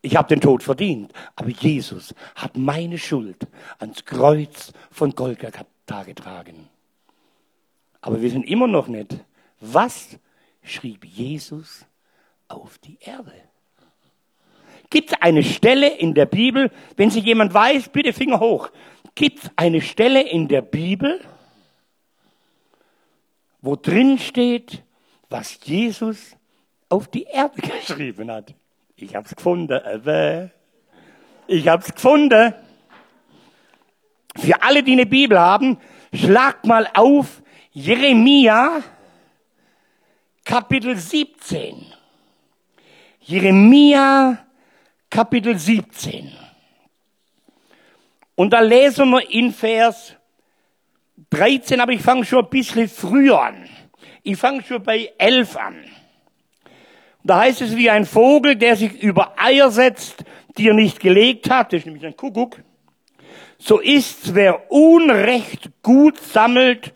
Ich 0.00 0.16
habe 0.16 0.26
den 0.26 0.40
Tod 0.40 0.62
verdient. 0.62 1.12
Aber 1.36 1.50
Jesus 1.50 2.14
hat 2.34 2.56
meine 2.56 2.96
Schuld 2.96 3.46
ans 3.78 4.02
Kreuz 4.06 4.72
von 4.90 5.10
Golgatha 5.10 6.02
getragen. 6.06 6.66
Aber 8.00 8.22
wir 8.22 8.30
sind 8.30 8.44
immer 8.44 8.66
noch 8.68 8.88
nicht. 8.88 9.18
Was 9.60 10.18
schrieb 10.62 11.04
Jesus 11.04 11.84
auf 12.48 12.78
die 12.78 12.96
Erde? 12.98 13.34
Gibt 14.88 15.12
es 15.12 15.20
eine 15.20 15.42
Stelle 15.42 15.94
in 15.94 16.14
der 16.14 16.24
Bibel, 16.24 16.70
wenn 16.96 17.10
sich 17.10 17.24
jemand 17.24 17.52
weiß, 17.52 17.90
bitte 17.90 18.14
Finger 18.14 18.40
hoch. 18.40 18.70
Gibt 19.14 19.44
es 19.44 19.50
eine 19.56 19.82
Stelle 19.82 20.22
in 20.22 20.48
der 20.48 20.62
Bibel, 20.62 21.20
wo 23.60 23.76
drin 23.76 24.18
steht, 24.18 24.82
was 25.32 25.58
Jesus 25.64 26.36
auf 26.88 27.08
die 27.08 27.24
Erde 27.24 27.60
geschrieben 27.62 28.30
hat? 28.30 28.54
Ich 28.96 29.16
hab's 29.16 29.34
gefunden. 29.34 29.80
Ich 31.46 31.66
hab's 31.66 31.92
gefunden. 31.92 32.54
Für 34.36 34.62
alle, 34.62 34.82
die 34.82 34.92
eine 34.92 35.06
Bibel 35.06 35.38
haben, 35.38 35.78
schlagt 36.14 36.66
mal 36.66 36.88
auf 36.94 37.42
Jeremia 37.72 38.82
Kapitel 40.44 40.96
17. 40.96 41.86
Jeremia 43.20 44.44
Kapitel 45.10 45.58
17. 45.58 46.32
Und 48.34 48.52
da 48.52 48.60
lesen 48.60 49.10
wir 49.10 49.30
in 49.30 49.52
Vers 49.52 50.14
13, 51.30 51.80
aber 51.80 51.92
ich 51.92 52.02
fange 52.02 52.24
schon 52.24 52.44
ein 52.44 52.50
bisschen 52.50 52.88
früher 52.88 53.40
an. 53.40 53.68
Ich 54.22 54.36
fange 54.36 54.62
schon 54.62 54.82
bei 54.82 55.12
11 55.18 55.56
an. 55.56 55.74
Da 57.24 57.40
heißt 57.40 57.60
es 57.60 57.76
wie 57.76 57.90
ein 57.90 58.04
Vogel, 58.04 58.56
der 58.56 58.76
sich 58.76 59.02
über 59.02 59.34
Eier 59.36 59.70
setzt, 59.70 60.24
die 60.58 60.68
er 60.68 60.74
nicht 60.74 61.00
gelegt 61.00 61.50
hat, 61.50 61.72
das 61.72 61.80
ist 61.80 61.86
nämlich 61.86 62.06
ein 62.06 62.16
Kuckuck. 62.16 62.62
So 63.58 63.80
ist's, 63.80 64.34
wer 64.34 64.70
Unrecht 64.70 65.70
gut 65.82 66.18
sammelt, 66.18 66.92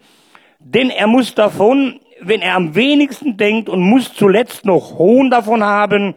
denn 0.59 0.91
er 0.91 1.07
muss 1.07 1.35
davon, 1.35 2.01
wenn 2.21 2.43
er 2.43 2.55
am 2.55 2.75
wenigsten 2.75 3.37
denkt 3.37 3.69
und 3.69 3.81
muss 3.81 4.15
zuletzt 4.15 4.65
noch 4.65 4.99
Hohn 4.99 5.31
davon 5.31 5.63
haben, 5.63 6.15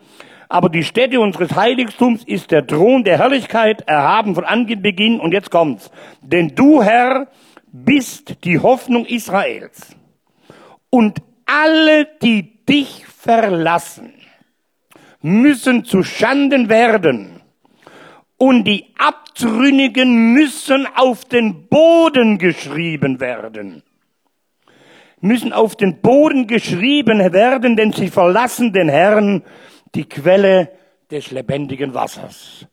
aber 0.47 0.69
die 0.69 0.83
Stätte 0.83 1.19
unseres 1.19 1.55
Heiligtums 1.55 2.23
ist 2.23 2.49
der 2.49 2.65
Thron 2.65 3.03
der 3.03 3.19
Herrlichkeit, 3.19 3.81
erhaben 3.87 4.33
von 4.33 4.45
Anbeginn. 4.45 5.19
Und 5.19 5.31
jetzt 5.31 5.51
kommt's. 5.51 5.91
Denn 6.23 6.55
du, 6.55 6.81
Herr, 6.81 7.27
bist 7.71 8.43
die 8.43 8.57
Hoffnung 8.57 9.05
Israels. 9.05 9.95
Und 10.89 11.19
alle, 11.45 12.05
die 12.21 12.65
dich 12.65 13.05
verlassen, 13.05 14.13
müssen 15.21 15.85
zu 15.85 16.03
Schanden 16.03 16.69
werden. 16.69 17.41
Und 18.37 18.63
die 18.63 18.93
Abtrünnigen 18.97 20.33
müssen 20.33 20.87
auf 20.95 21.25
den 21.25 21.67
Boden 21.67 22.37
geschrieben 22.37 23.19
werden. 23.19 23.83
Müssen 25.19 25.51
auf 25.51 25.75
den 25.75 25.99
Boden 26.01 26.47
geschrieben 26.47 27.33
werden, 27.33 27.75
denn 27.75 27.91
sie 27.91 28.07
verlassen 28.07 28.71
den 28.71 28.87
Herrn 28.87 29.43
die 29.95 30.07
Quelle 30.07 30.71
des 31.11 31.31
lebendigen 31.31 31.93
Wassers. 31.93 32.65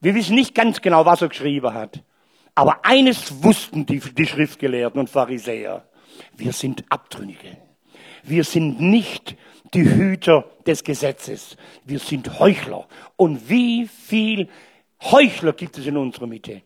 Wir 0.00 0.14
wissen 0.14 0.34
nicht 0.34 0.54
ganz 0.54 0.80
genau, 0.82 1.06
was 1.06 1.22
er 1.22 1.28
geschrieben 1.28 1.72
hat. 1.72 2.02
Aber 2.54 2.84
eines 2.84 3.42
wussten 3.42 3.86
die, 3.86 4.00
die 4.00 4.26
Schriftgelehrten 4.26 5.00
und 5.00 5.10
Pharisäer. 5.10 5.84
Wir 6.36 6.52
sind 6.52 6.84
Abtrünnige. 6.88 7.56
Wir 8.22 8.44
sind 8.44 8.80
nicht 8.80 9.36
die 9.72 9.84
Hüter 9.84 10.44
des 10.66 10.84
Gesetzes. 10.84 11.56
Wir 11.84 11.98
sind 11.98 12.38
Heuchler. 12.38 12.88
Und 13.16 13.48
wie 13.48 13.86
viel 13.86 14.48
Heuchler 15.02 15.52
gibt 15.52 15.78
es 15.78 15.86
in 15.86 15.96
unserer 15.96 16.26
Mitte? 16.26 16.62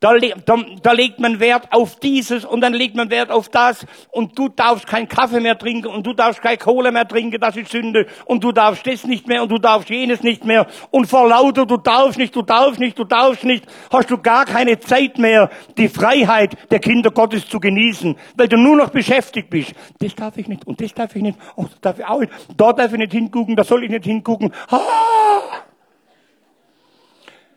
Da, 0.00 0.16
da, 0.16 0.56
da, 0.82 0.92
legt 0.92 1.20
man 1.20 1.40
Wert 1.40 1.68
auf 1.72 2.00
dieses 2.00 2.46
und 2.46 2.62
dann 2.62 2.72
legt 2.72 2.96
man 2.96 3.10
Wert 3.10 3.30
auf 3.30 3.50
das 3.50 3.84
und 4.10 4.38
du 4.38 4.48
darfst 4.48 4.86
keinen 4.86 5.08
Kaffee 5.08 5.40
mehr 5.40 5.58
trinken 5.58 5.88
und 5.88 6.06
du 6.06 6.14
darfst 6.14 6.40
keine 6.40 6.56
Kohle 6.56 6.90
mehr 6.90 7.06
trinken, 7.06 7.38
das 7.38 7.54
ist 7.54 7.70
Sünde 7.70 8.06
und 8.24 8.42
du 8.42 8.50
darfst 8.50 8.86
das 8.86 9.04
nicht 9.04 9.28
mehr 9.28 9.42
und 9.42 9.50
du 9.50 9.58
darfst 9.58 9.90
jenes 9.90 10.22
nicht 10.22 10.46
mehr 10.46 10.66
und 10.90 11.04
vor 11.04 11.28
lauter 11.28 11.66
du 11.66 11.76
darfst 11.76 12.16
nicht, 12.16 12.34
du 12.34 12.40
darfst 12.40 12.80
nicht, 12.80 12.98
du 12.98 13.04
darfst 13.04 13.44
nicht, 13.44 13.66
hast 13.92 14.10
du 14.10 14.16
gar 14.16 14.46
keine 14.46 14.80
Zeit 14.80 15.18
mehr, 15.18 15.50
die 15.76 15.90
Freiheit 15.90 16.56
der 16.70 16.78
Kinder 16.78 17.10
Gottes 17.10 17.46
zu 17.46 17.60
genießen, 17.60 18.16
weil 18.36 18.48
du 18.48 18.56
nur 18.56 18.76
noch 18.76 18.88
beschäftigt 18.88 19.50
bist. 19.50 19.74
Das 19.98 20.14
darf 20.14 20.38
ich 20.38 20.48
nicht 20.48 20.66
und 20.66 20.80
das 20.80 20.94
darf 20.94 21.14
ich 21.14 21.20
nicht, 21.20 21.38
oh, 21.56 21.64
das 21.64 21.80
darf 21.82 21.98
ich 21.98 22.06
auch 22.06 22.20
nicht, 22.20 22.32
da 22.56 22.72
darf 22.72 22.90
ich 22.90 22.98
nicht 22.98 23.12
hingucken, 23.12 23.54
da 23.54 23.64
soll 23.64 23.84
ich 23.84 23.90
nicht 23.90 24.04
hingucken. 24.04 24.50
Ah! 24.70 25.69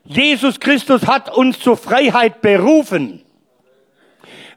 Jesus 0.06 0.60
Christus 0.60 1.08
hat 1.08 1.36
uns 1.36 1.60
zur 1.60 1.78
Freiheit 1.78 2.42
berufen. 2.42 3.24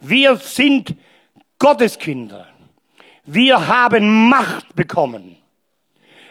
Wir 0.00 0.36
sind 0.36 0.94
Gotteskinder. 1.58 2.48
Wir 3.24 3.66
haben 3.66 4.28
Macht 4.28 4.74
bekommen. 4.74 5.36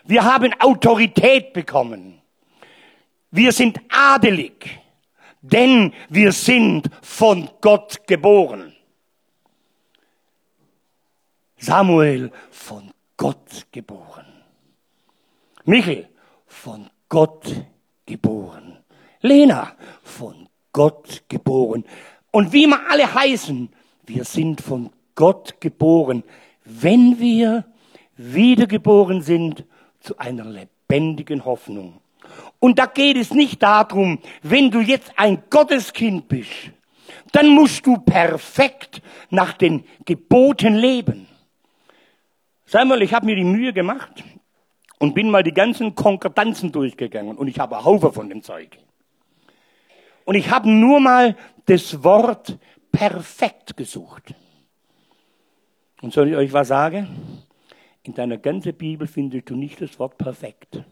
Wir 0.04 0.24
haben 0.24 0.54
Autorität 0.60 1.54
bekommen. 1.54 2.22
Wir 3.32 3.52
sind 3.52 3.80
adelig, 3.90 4.80
denn 5.42 5.94
wir 6.10 6.32
sind 6.32 6.90
von 7.02 7.50
Gott 7.60 8.08
geboren. 8.08 8.74
Samuel 11.58 12.32
von 12.52 12.92
Gott 13.18 13.66
geboren. 13.72 14.26
Michel 15.66 16.08
von 16.46 16.90
Gott 17.10 17.66
geboren. 18.06 18.75
Lena, 19.22 19.74
von 20.04 20.48
Gott 20.72 21.24
geboren. 21.30 21.86
Und 22.32 22.52
wie 22.52 22.68
wir 22.68 22.80
alle 22.90 23.14
heißen, 23.14 23.70
wir 24.06 24.24
sind 24.26 24.62
von 24.62 24.90
Gott 25.16 25.62
geboren, 25.62 26.24
wenn 26.66 27.20
wir 27.20 27.66
wiedergeboren 28.18 29.22
sind 29.22 29.66
zu 30.00 30.18
einer 30.18 30.46
lebendigen 30.46 31.46
Hoffnung. 31.46 32.02
Und 32.60 32.80
da 32.80 32.86
geht 32.86 33.18
es 33.18 33.32
nicht 33.34 33.62
darum, 33.62 34.20
wenn 34.42 34.72
du 34.72 34.80
jetzt 34.80 35.14
ein 35.16 35.44
Gotteskind 35.50 36.28
bist, 36.28 36.72
dann 37.32 37.50
musst 37.50 37.86
du 37.86 37.98
perfekt 37.98 39.02
nach 39.30 39.54
den 39.54 39.84
Geboten 40.06 40.76
leben. 40.76 41.28
Sag 42.66 42.88
mal, 42.88 43.02
ich 43.02 43.14
habe 43.14 43.28
mir 43.28 43.36
die 43.36 43.44
Mühe 43.44 43.74
gemacht 43.74 44.24
und 45.00 45.14
bin 45.14 45.30
mal 45.30 45.44
die 45.44 45.54
ganzen 45.54 45.94
Konkordanzen 45.94 46.72
durchgegangen 46.72 47.38
und 47.38 47.48
ich 47.48 47.60
habe 47.60 47.84
Haufe 47.84 48.12
von 48.12 48.30
dem 48.30 48.42
Zeug. 48.42 48.78
Und 50.26 50.36
ich 50.36 50.50
habe 50.50 50.70
nur 50.70 51.00
mal 51.00 51.38
das 51.66 52.04
Wort 52.04 52.58
perfekt 52.92 53.78
gesucht. 53.78 54.34
Und 56.02 56.14
soll 56.14 56.30
ich 56.30 56.36
euch 56.36 56.54
was 56.54 56.68
sagen? 56.68 57.44
In 58.04 58.14
deiner 58.14 58.38
ganzen 58.38 58.76
Bibel 58.76 59.08
findest 59.08 59.50
du 59.50 59.56
nicht 59.56 59.82
das 59.82 59.98
Wort 59.98 60.18
perfekt. 60.18 60.84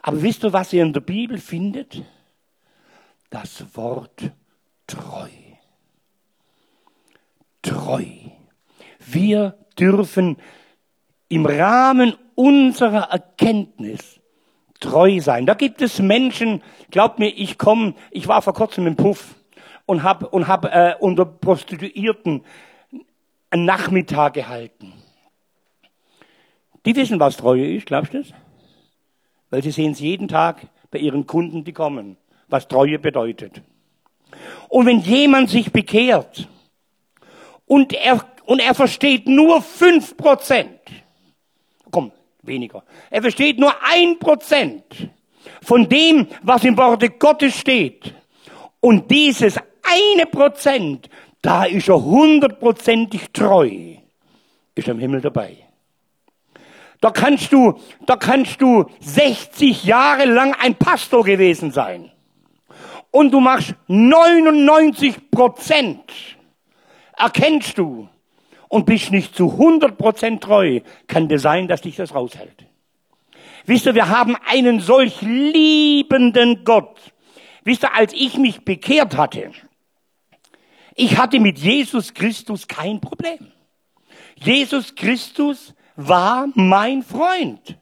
Aber 0.00 0.22
wisst 0.22 0.44
ihr, 0.44 0.52
was 0.52 0.72
ihr 0.72 0.82
in 0.82 0.92
der 0.92 1.00
Bibel 1.00 1.38
findet? 1.38 2.02
Das 3.30 3.64
Wort 3.76 4.32
treu. 4.86 5.28
Treu. 7.62 8.04
Wir 8.98 9.56
dürfen 9.78 10.36
im 11.28 11.46
Rahmen 11.46 12.16
unserer 12.34 13.10
Erkenntnis 13.10 14.20
treu 14.82 15.20
sein. 15.20 15.46
Da 15.46 15.54
gibt 15.54 15.80
es 15.80 15.98
Menschen, 15.98 16.62
glaubt 16.90 17.18
mir, 17.18 17.28
ich 17.28 17.58
komme, 17.58 17.94
ich 18.10 18.28
war 18.28 18.42
vor 18.42 18.54
kurzem 18.54 18.86
im 18.86 18.96
Puff 18.96 19.34
und 19.86 20.02
habe 20.02 20.28
und 20.28 20.48
hab, 20.48 20.64
äh, 20.64 20.94
unter 20.98 21.24
Prostituierten 21.24 22.44
einen 23.50 23.64
Nachmittag 23.64 24.34
gehalten. 24.34 24.92
Die 26.84 26.96
wissen, 26.96 27.20
was 27.20 27.36
Treue 27.36 27.74
ist, 27.74 27.86
glaubst 27.86 28.12
du 28.12 28.18
das? 28.18 28.32
Weil 29.50 29.62
sie 29.62 29.70
sehen 29.70 29.92
es 29.92 30.00
jeden 30.00 30.28
Tag 30.28 30.66
bei 30.90 30.98
ihren 30.98 31.26
Kunden, 31.26 31.64
die 31.64 31.72
kommen, 31.72 32.16
was 32.48 32.68
Treue 32.68 32.98
bedeutet. 32.98 33.62
Und 34.68 34.86
wenn 34.86 35.00
jemand 35.00 35.50
sich 35.50 35.72
bekehrt 35.72 36.48
und 37.66 37.92
er, 37.92 38.24
und 38.44 38.60
er 38.60 38.74
versteht 38.74 39.28
nur 39.28 39.62
fünf 39.62 40.16
Prozent, 40.16 40.80
weniger. 42.42 42.82
Er 43.10 43.22
versteht 43.22 43.58
nur 43.58 43.72
ein 43.84 44.18
Prozent 44.18 45.10
von 45.62 45.88
dem, 45.88 46.26
was 46.42 46.64
im 46.64 46.76
Worte 46.76 47.10
Gottes 47.10 47.58
steht. 47.58 48.14
Und 48.80 49.10
dieses 49.10 49.56
eine 49.56 50.26
Prozent, 50.26 51.08
da 51.40 51.64
ist 51.64 51.88
er 51.88 52.02
hundertprozentig 52.02 53.30
treu, 53.32 53.96
ist 54.74 54.88
im 54.88 54.98
Himmel 54.98 55.20
dabei. 55.20 55.56
Da 57.00 57.10
kannst 57.10 57.52
du, 57.52 57.80
da 58.06 58.16
kannst 58.16 58.60
du 58.60 58.86
60 59.00 59.84
Jahre 59.84 60.24
lang 60.24 60.54
ein 60.60 60.76
Pastor 60.76 61.24
gewesen 61.24 61.72
sein. 61.72 62.12
und 63.12 63.30
du 63.30 63.40
machst 63.40 63.74
99 63.86 65.30
Prozent, 65.30 66.12
erkennst 67.16 67.78
du 67.78 68.08
und 68.72 68.86
bist 68.86 69.10
nicht 69.10 69.36
zu 69.36 69.50
100 69.50 69.98
Prozent 69.98 70.42
treu, 70.42 70.80
kann 71.06 71.28
dir 71.28 71.38
sein, 71.38 71.68
dass 71.68 71.82
dich 71.82 71.96
das 71.96 72.14
raushält. 72.14 72.64
Wisst 73.66 73.84
ihr, 73.84 73.94
wir 73.94 74.08
haben 74.08 74.34
einen 74.48 74.80
solch 74.80 75.20
liebenden 75.20 76.64
Gott. 76.64 76.96
Wisst 77.64 77.84
ihr, 77.84 77.94
als 77.94 78.14
ich 78.14 78.38
mich 78.38 78.64
bekehrt 78.64 79.18
hatte, 79.18 79.52
ich 80.94 81.18
hatte 81.18 81.38
mit 81.38 81.58
Jesus 81.58 82.14
Christus 82.14 82.66
kein 82.66 82.98
Problem. 82.98 83.52
Jesus 84.36 84.94
Christus 84.94 85.74
war 85.96 86.48
mein 86.54 87.02
Freund. 87.02 87.76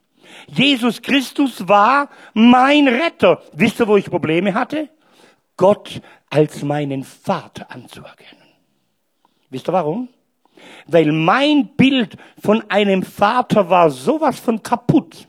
Jesus 0.49 1.01
Christus 1.01 1.69
war 1.69 2.11
mein 2.35 2.89
Retter. 2.89 3.41
Wisst 3.53 3.79
ihr, 3.79 3.87
wo 3.87 3.97
ich 3.97 4.11
Probleme 4.11 4.55
hatte? 4.55 4.89
Gott 5.57 6.03
als 6.31 6.65
meinen 6.65 7.05
Vater 7.05 7.71
anzuerkennen. 7.71 8.43
Wisst 9.51 9.69
ihr 9.69 9.73
warum? 9.73 10.09
Weil 10.87 11.13
mein 11.13 11.69
Bild 11.77 12.17
von 12.43 12.65
einem 12.71 13.03
Vater 13.03 13.71
war 13.71 13.91
sowas 13.91 14.39
von 14.41 14.63
kaputt. 14.63 15.27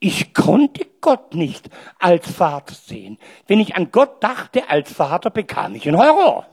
Ich 0.00 0.34
konnte 0.34 0.86
Gott 1.00 1.34
nicht 1.34 1.68
als 1.98 2.30
Vater 2.30 2.74
sehen. 2.74 3.18
Wenn 3.46 3.60
ich 3.60 3.74
an 3.74 3.90
Gott 3.90 4.22
dachte 4.22 4.68
als 4.68 4.92
Vater, 4.92 5.30
bekam 5.30 5.74
ich 5.74 5.88
einen 5.88 5.98
Horror. 5.98 6.46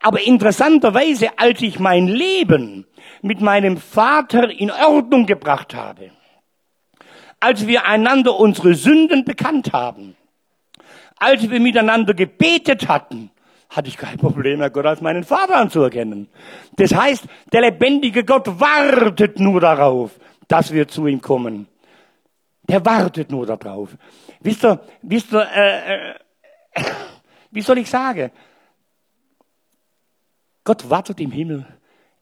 Aber 0.00 0.20
interessanterweise, 0.20 1.38
als 1.38 1.62
ich 1.62 1.78
mein 1.78 2.06
Leben 2.06 2.86
mit 3.22 3.40
meinem 3.40 3.76
Vater 3.76 4.50
in 4.50 4.70
Ordnung 4.70 5.26
gebracht 5.26 5.74
habe, 5.74 6.10
als 7.40 7.66
wir 7.66 7.86
einander 7.86 8.38
unsere 8.38 8.74
Sünden 8.74 9.24
bekannt 9.24 9.72
haben, 9.72 10.16
als 11.18 11.48
wir 11.48 11.60
miteinander 11.60 12.14
gebetet 12.14 12.88
hatten, 12.88 13.30
hatte 13.68 13.88
ich 13.88 13.96
kein 13.96 14.16
Problem 14.18 14.60
mehr, 14.60 14.70
Gott 14.70 14.86
als 14.86 15.00
meinen 15.00 15.24
Vater 15.24 15.56
anzuerkennen. 15.56 16.28
Das 16.76 16.94
heißt, 16.94 17.24
der 17.52 17.62
lebendige 17.62 18.24
Gott 18.24 18.60
wartet 18.60 19.40
nur 19.40 19.60
darauf, 19.60 20.18
dass 20.48 20.72
wir 20.72 20.88
zu 20.88 21.06
ihm 21.06 21.20
kommen. 21.20 21.66
Der 22.68 22.84
wartet 22.84 23.30
nur 23.30 23.46
darauf. 23.46 23.96
Wisst 24.40 24.64
ihr, 24.64 24.80
wisst 25.02 25.32
ihr, 25.32 25.48
äh, 25.54 26.10
äh, 26.10 26.14
wie 27.50 27.60
soll 27.60 27.78
ich 27.78 27.88
sagen? 27.88 28.30
Gott 30.64 30.88
wartet 30.90 31.20
im 31.20 31.30
Himmel. 31.30 31.64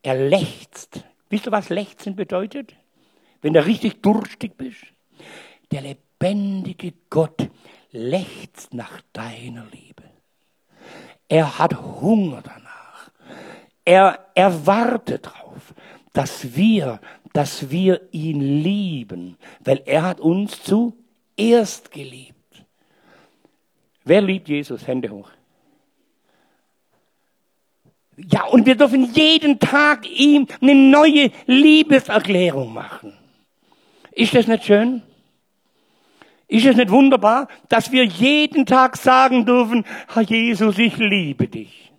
Er 0.02 0.16
lechzt. 0.16 1.02
Wisst 1.30 1.46
ihr, 1.46 1.52
was 1.52 1.70
lechzen 1.70 2.14
bedeutet? 2.14 2.74
Wenn 3.40 3.54
du 3.54 3.64
richtig 3.64 4.02
durstig 4.02 4.57
bist. 4.57 4.85
Der 5.70 5.80
lebendige 5.80 6.92
Gott 7.09 7.48
lechzt 7.90 8.74
nach 8.74 9.00
deiner 9.12 9.66
Liebe. 9.72 9.93
Er 11.28 11.58
hat 11.58 11.74
Hunger 11.74 12.42
danach. 12.42 13.10
Er, 13.84 14.26
er 14.34 14.66
wartet 14.66 15.26
darauf, 15.26 15.74
dass 16.12 16.54
wir, 16.54 17.00
dass 17.32 17.70
wir 17.70 18.00
ihn 18.12 18.40
lieben, 18.40 19.37
weil 19.60 19.82
er 19.84 20.02
hat 20.02 20.20
uns 20.20 20.62
zuerst 20.62 21.90
geliebt. 21.90 22.34
Wer 24.04 24.20
liebt 24.20 24.48
Jesus? 24.48 24.87
Hände 24.87 25.10
hoch. 25.10 25.30
Ja, 28.16 28.44
und 28.44 28.64
wir 28.66 28.76
dürfen 28.76 29.12
jeden 29.12 29.58
Tag 29.58 30.08
ihm 30.08 30.46
eine 30.60 30.74
neue 30.74 31.30
Liebeserklärung 31.46 32.72
machen. 32.72 33.12
Ist 34.12 34.34
das 34.34 34.46
nicht 34.46 34.64
schön? 34.64 35.02
Ist 36.46 36.66
es 36.66 36.76
nicht 36.76 36.90
wunderbar, 36.90 37.48
dass 37.68 37.90
wir 37.90 38.04
jeden 38.04 38.66
Tag 38.66 38.96
sagen 38.96 39.46
dürfen, 39.46 39.85
Herr 40.12 40.22
Jesus, 40.22 40.78
ich 40.78 40.96
liebe 40.96 41.48
dich. 41.48 41.92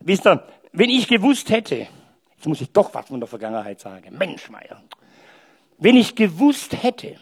Wisst 0.00 0.26
ihr, 0.26 0.42
wenn 0.72 0.90
ich 0.90 1.08
gewusst 1.08 1.50
hätte, 1.50 1.88
jetzt 2.36 2.46
muss 2.46 2.60
ich 2.60 2.72
doch 2.72 2.94
was 2.94 3.08
von 3.08 3.20
der 3.20 3.28
Vergangenheit 3.28 3.80
sagen, 3.80 4.16
Mensch, 4.16 4.48
Meier, 4.48 4.82
wenn 5.78 5.96
ich 5.96 6.14
gewusst 6.14 6.82
hätte, 6.82 7.16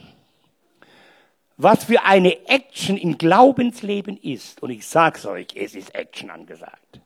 was 1.56 1.84
für 1.84 2.04
eine 2.04 2.46
Action 2.48 2.96
im 2.96 3.18
Glaubensleben 3.18 4.18
ist, 4.18 4.62
und 4.62 4.70
ich 4.70 4.86
sag's 4.86 5.24
euch, 5.26 5.48
es 5.54 5.74
ist 5.74 5.94
Action 5.94 6.30
angesagt, 6.30 7.00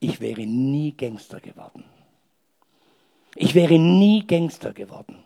ich 0.00 0.20
wäre 0.20 0.42
nie 0.42 0.92
Gangster 0.96 1.40
geworden. 1.40 1.84
Ich 3.34 3.54
wäre 3.54 3.78
nie 3.78 4.26
Gangster 4.26 4.72
geworden. 4.72 5.24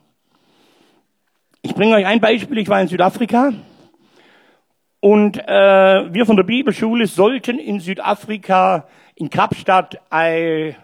Ich 1.65 1.77
bringe 1.77 1.95
euch 1.95 2.07
ein 2.07 2.21
Beispiel. 2.21 2.59
Ich 2.59 2.69
war 2.69 2.81
in 2.81 2.89
Südafrika 2.89 3.53
und 4.99 5.37
äh, 5.37 6.13
wir 6.13 6.27
von 6.27 6.37
der 6.37 6.43
Bibelschule 6.43 7.07
sollten 7.07 7.61
in 7.61 7.79
Südafrika, 7.79 8.89
in 9.15 9.31
Kapstadt, 9.31 10.01
eine 10.11 10.77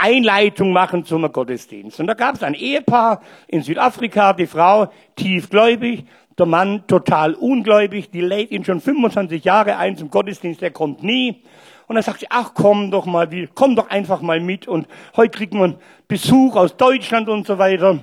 Einleitung 0.00 0.72
machen 0.72 1.04
zum 1.04 1.30
Gottesdienst. 1.30 2.00
Und 2.00 2.06
da 2.06 2.14
gab 2.14 2.34
es 2.34 2.42
ein 2.42 2.54
Ehepaar 2.54 3.20
in 3.46 3.62
Südafrika, 3.62 4.32
die 4.32 4.46
Frau 4.46 4.88
tiefgläubig, 5.16 6.06
der 6.38 6.46
Mann 6.46 6.86
total 6.86 7.34
ungläubig, 7.34 8.10
die 8.10 8.22
lädt 8.22 8.52
ihn 8.52 8.64
schon 8.64 8.80
25 8.80 9.44
Jahre 9.44 9.76
ein 9.76 9.98
zum 9.98 10.10
Gottesdienst, 10.10 10.62
der 10.62 10.70
kommt 10.70 11.02
nie. 11.02 11.42
Und 11.88 11.96
er 11.96 12.02
sagt, 12.02 12.24
ach 12.30 12.52
komm 12.54 12.90
doch 12.90 13.04
mal, 13.04 13.28
komm 13.54 13.76
doch 13.76 13.90
einfach 13.90 14.22
mal 14.22 14.40
mit 14.40 14.66
und 14.66 14.86
heute 15.14 15.38
wir 15.40 15.62
einen 15.62 15.76
Besuch 16.08 16.56
aus 16.56 16.78
Deutschland 16.78 17.28
und 17.28 17.46
so 17.46 17.58
weiter. 17.58 18.00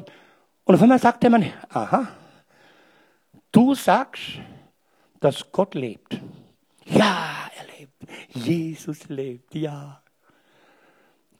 Und 0.63 0.75
auf 0.75 0.81
einmal 0.83 0.99
sagt 0.99 1.23
der 1.23 1.31
Mann, 1.31 1.45
aha, 1.69 2.07
Du 3.51 3.73
sagst, 3.75 4.39
dass 5.19 5.51
Gott 5.51 5.75
lebt. 5.75 6.19
Ja, 6.85 7.49
er 7.57 7.79
lebt. 7.79 7.93
Jesus 8.33 9.09
lebt, 9.09 9.53
ja. 9.55 10.01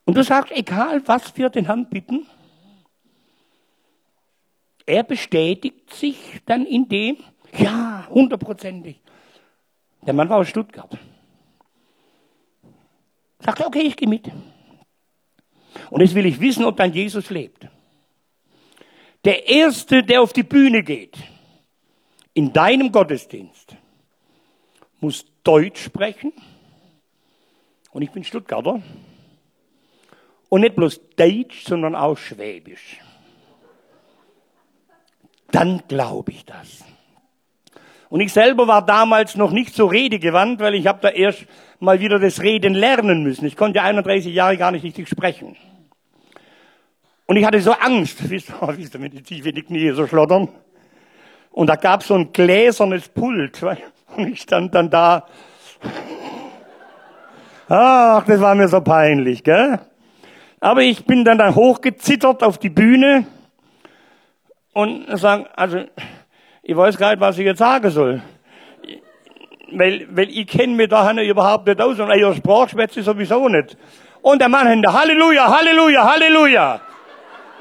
Und 0.06 0.16
du 0.16 0.24
sagst, 0.24 0.52
egal 0.52 1.02
was 1.08 1.36
wir 1.38 1.50
den 1.50 1.66
Herrn 1.66 1.88
bitten, 1.88 2.26
er 4.86 5.04
bestätigt 5.04 5.94
sich 5.94 6.18
dann 6.46 6.66
in 6.66 6.90
dem, 6.90 7.18
ja, 7.58 8.08
hundertprozentig. 8.10 9.00
Der 10.02 10.14
Mann 10.14 10.30
war 10.30 10.38
aus 10.38 10.50
Stuttgart. 10.50 10.98
Sagt, 13.40 13.62
okay, 13.64 13.82
ich 13.82 13.96
gehe 13.96 14.08
mit. 14.08 14.32
Und 15.92 16.02
jetzt 16.02 16.16
will 16.16 16.26
ich 16.26 16.40
wissen, 16.40 16.66
ob 16.66 16.78
dann 16.78 16.92
Jesus 16.92 17.30
lebt. 17.30 17.68
Der 19.26 19.48
Erste, 19.48 20.04
der 20.04 20.22
auf 20.22 20.34
die 20.34 20.44
Bühne 20.44 20.84
geht, 20.84 21.18
in 22.40 22.54
deinem 22.54 22.94
Gottesdienst 22.94 23.76
muss 25.02 25.26
Deutsch 25.44 25.84
sprechen. 25.84 26.32
Und 27.92 28.02
ich 28.02 28.12
bin 28.12 28.24
Stuttgarter. 28.24 28.82
Und 30.48 30.62
nicht 30.62 30.78
bloß 30.78 31.02
Deutsch, 31.18 31.66
sondern 31.66 31.96
auch 31.96 32.18
Schwäbisch. 32.18 33.02
Dann 35.52 35.84
glaube 35.90 36.32
ich 36.32 36.46
das. 36.46 36.86
Und 38.08 38.22
ich 38.22 38.32
selber 38.32 38.70
war 38.70 38.86
damals 38.86 39.36
noch 39.36 39.52
nicht 39.52 39.76
so 39.76 39.88
redegewandt, 39.88 40.62
weil 40.62 40.76
ich 40.76 40.88
habe 40.88 41.00
da 41.02 41.10
erst 41.10 41.46
mal 41.82 42.00
wieder 42.00 42.20
das 42.20 42.42
Reden 42.42 42.74
lernen 42.74 43.22
müssen. 43.22 43.48
Ich 43.48 43.58
konnte 43.58 43.82
31 43.82 44.34
Jahre 44.34 44.56
gar 44.56 44.72
nicht 44.72 44.84
richtig 44.84 45.10
sprechen. 45.10 45.58
Und 47.26 47.36
ich 47.36 47.44
hatte 47.44 47.60
so 47.60 47.74
Angst, 47.74 48.30
wisst 48.30 48.50
ihr, 48.50 48.78
wisst 48.78 48.96
ihr, 48.96 49.02
wenn 49.02 49.56
die 49.56 49.64
Knie 49.64 49.92
so 49.92 50.08
schlottern. 50.08 50.48
Und 51.52 51.68
da 51.68 51.76
gab 51.76 52.02
es 52.02 52.08
so 52.08 52.16
ein 52.16 52.32
gläsernes 52.32 53.10
Pult. 53.10 53.62
Und 54.16 54.34
ich 54.34 54.42
stand 54.42 54.74
dann 54.76 54.90
da. 54.90 55.26
Ach, 57.68 58.24
das 58.26 58.42
war 58.42 58.56
mir 58.56 58.68
so 58.68 58.82
peinlich, 58.82 59.44
gell? 59.44 59.80
Aber 60.60 60.82
ich 60.82 61.06
bin 61.06 61.24
dann 61.24 61.38
da 61.38 61.54
hochgezittert 61.54 62.44
auf 62.44 62.58
die 62.58 62.70
Bühne 62.70 63.26
und 64.74 65.06
sagen, 65.18 65.46
also, 65.56 65.86
ich 66.64 66.76
weiß 66.76 66.98
gar 66.98 67.12
nicht, 67.12 67.22
was 67.22 67.38
ich 67.38 67.46
jetzt 67.46 67.60
sagen 67.60 67.90
soll. 67.90 68.22
Weil, 69.72 70.08
weil 70.10 70.30
ich 70.30 70.48
kenne 70.48 70.74
mich 70.74 70.90
da 70.90 71.12
überhaupt 71.14 71.68
nicht 71.68 71.80
aus 71.80 72.00
und 72.00 72.10
eure 72.10 72.36
Sprachschwätze 72.36 73.04
sowieso 73.04 73.48
nicht. 73.48 73.78
Und 74.22 74.40
der 74.40 74.50
Mann 74.50 74.68
hinter, 74.68 74.94
Halleluja, 74.94 75.48
Halleluja, 75.48 76.12
Halleluja. 76.12 76.82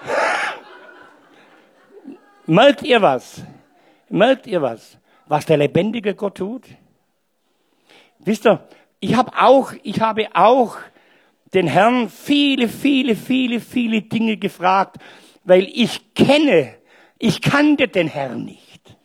Merkt 2.46 2.82
ihr 2.82 3.02
was? 3.02 3.42
Merkt 4.08 4.46
ihr 4.46 4.62
was? 4.62 4.98
Was 5.26 5.46
der 5.46 5.58
lebendige 5.58 6.14
Gott 6.14 6.36
tut? 6.36 6.64
Wisst 8.18 8.46
ihr, 8.46 8.66
ich 9.00 9.14
habe 9.14 9.32
auch, 9.38 9.72
ich 9.82 10.00
habe 10.00 10.28
auch 10.34 10.76
den 11.54 11.66
Herrn 11.66 12.08
viele, 12.08 12.68
viele, 12.68 13.14
viele, 13.14 13.60
viele 13.60 14.02
Dinge 14.02 14.36
gefragt, 14.36 14.96
weil 15.44 15.68
ich 15.72 16.14
kenne, 16.14 16.74
ich 17.18 17.40
kannte 17.40 17.88
den 17.88 18.08
Herrn 18.08 18.44
nicht. 18.44 18.96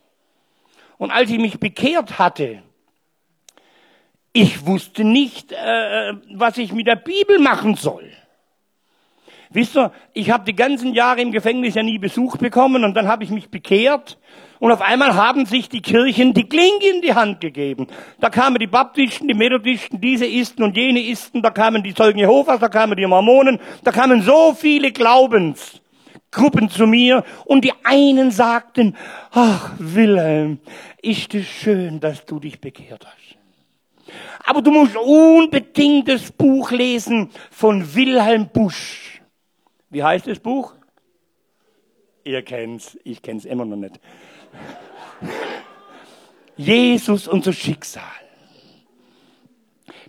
Und 0.97 1.11
als 1.11 1.29
ich 1.29 1.37
mich 1.37 1.59
bekehrt 1.59 2.17
hatte, 2.19 2.63
ich 4.33 4.65
wusste 4.65 5.03
nicht, 5.03 5.51
äh, 5.51 6.13
was 6.33 6.57
ich 6.57 6.73
mit 6.73 6.87
der 6.87 6.95
Bibel 6.95 7.39
machen 7.39 7.75
soll. 7.75 8.09
Wisst 9.51 9.77
ihr, 9.77 9.91
ich 10.13 10.31
habe 10.31 10.45
die 10.45 10.55
ganzen 10.55 10.93
Jahre 10.93 11.21
im 11.21 11.31
Gefängnis 11.31 11.75
ja 11.75 11.83
nie 11.83 11.99
Besuch 11.99 12.37
bekommen 12.37 12.83
und 12.83 12.95
dann 12.95 13.07
habe 13.07 13.23
ich 13.23 13.29
mich 13.29 13.49
bekehrt 13.49 14.17
und 14.59 14.71
auf 14.71 14.81
einmal 14.81 15.15
haben 15.15 15.45
sich 15.45 15.69
die 15.69 15.81
Kirchen 15.81 16.33
die 16.33 16.47
Klinge 16.47 16.87
in 16.93 17.01
die 17.01 17.13
Hand 17.13 17.41
gegeben. 17.41 17.87
Da 18.19 18.29
kamen 18.29 18.59
die 18.59 18.67
Baptisten, 18.67 19.27
die 19.27 19.33
Methodisten, 19.33 19.99
diese 19.99 20.25
Isten 20.25 20.63
und 20.63 20.77
jene 20.77 21.01
Isten, 21.01 21.41
da 21.41 21.49
kamen 21.49 21.83
die 21.83 21.93
Zeugen 21.93 22.19
Jehovas, 22.19 22.59
da 22.59 22.69
kamen 22.69 22.95
die 22.95 23.05
Mormonen, 23.05 23.59
da 23.83 23.91
kamen 23.91 24.21
so 24.21 24.53
viele 24.53 24.91
Glaubensgruppen 24.91 26.69
zu 26.69 26.87
mir 26.87 27.23
und 27.45 27.65
die 27.65 27.73
einen 27.83 28.31
sagten, 28.31 28.95
ach 29.31 29.71
Wilhelm, 29.79 30.59
ist 31.01 31.33
es 31.33 31.45
schön, 31.45 31.99
dass 31.99 32.25
du 32.25 32.39
dich 32.39 32.61
bekehrt 32.61 33.05
hast. 33.05 33.37
Aber 34.45 34.61
du 34.61 34.71
musst 34.71 34.95
unbedingt 34.95 36.07
das 36.07 36.31
Buch 36.31 36.71
lesen 36.71 37.29
von 37.51 37.95
Wilhelm 37.95 38.49
Busch. 38.49 39.21
Wie 39.89 40.03
heißt 40.03 40.27
das 40.27 40.39
Buch? 40.39 40.73
Ihr 42.23 42.41
kennt's, 42.41 42.97
ich 43.03 43.21
kenn's 43.21 43.45
immer 43.45 43.65
noch 43.65 43.77
nicht. 43.77 43.99
Jesus, 46.55 47.27
unser 47.27 47.53
Schicksal. 47.53 48.03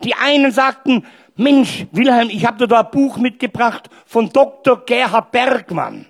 Die 0.02 0.14
einen 0.14 0.52
sagten, 0.52 1.06
Mensch, 1.36 1.86
Wilhelm, 1.92 2.28
ich 2.30 2.46
habe 2.46 2.58
dir 2.58 2.68
da 2.68 2.80
ein 2.80 2.90
Buch 2.90 3.16
mitgebracht 3.16 3.88
von 4.06 4.28
Dr. 4.28 4.84
Gerhard 4.84 5.32
Bergmann. 5.32 6.06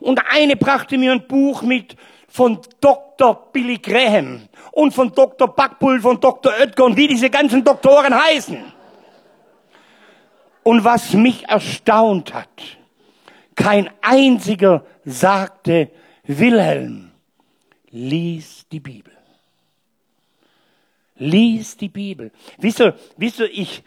Und 0.00 0.20
eine 0.32 0.56
brachte 0.56 0.98
mir 0.98 1.12
ein 1.12 1.26
Buch 1.26 1.62
mit 1.62 1.96
von 2.26 2.58
Dr. 2.80 3.52
Billy 3.52 3.78
Graham 3.78 4.48
und 4.72 4.94
von 4.94 5.12
Dr. 5.12 5.48
Backbull, 5.48 6.00
von 6.00 6.18
Dr. 6.20 6.52
Oetker 6.58 6.84
und 6.84 6.96
wie 6.96 7.08
diese 7.08 7.28
ganzen 7.28 7.62
Doktoren 7.62 8.14
heißen. 8.14 8.72
Und 10.62 10.84
was 10.84 11.12
mich 11.12 11.48
erstaunt 11.48 12.32
hat, 12.32 12.48
kein 13.54 13.90
einziger 14.00 14.84
sagte, 15.04 15.90
Wilhelm, 16.24 17.09
lies 17.90 18.66
die 18.70 18.80
Bibel. 18.80 19.12
Lies 21.16 21.76
die 21.76 21.88
Bibel. 21.88 22.32
Wisst 22.58 22.80
ihr, 22.80 22.96
wisst 23.16 23.40
ihr, 23.40 23.50
ich, 23.50 23.82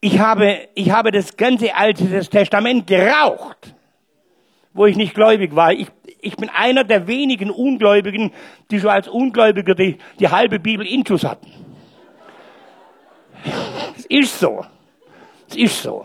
ich 0.00 0.18
habe, 0.18 0.68
ich 0.74 0.90
habe 0.90 1.10
das 1.10 1.36
ganze 1.36 1.74
Alte 1.74 2.20
Testament 2.28 2.86
geraucht 2.86 3.74
wo 4.74 4.86
ich 4.86 4.96
nicht 4.96 5.14
gläubig 5.14 5.54
war. 5.54 5.72
Ich, 5.72 5.88
ich 6.20 6.36
bin 6.36 6.48
einer 6.48 6.84
der 6.84 7.06
wenigen 7.06 7.50
Ungläubigen, 7.50 8.32
die 8.70 8.78
so 8.78 8.88
als 8.88 9.08
Ungläubiger 9.08 9.74
die, 9.74 9.98
die 10.18 10.28
halbe 10.28 10.58
Bibel 10.58 10.86
intus 10.86 11.24
hatten. 11.24 11.50
Es 13.96 14.06
ist 14.06 14.40
so. 14.40 14.64
Es 15.48 15.56
ist 15.56 15.82
so. 15.82 16.04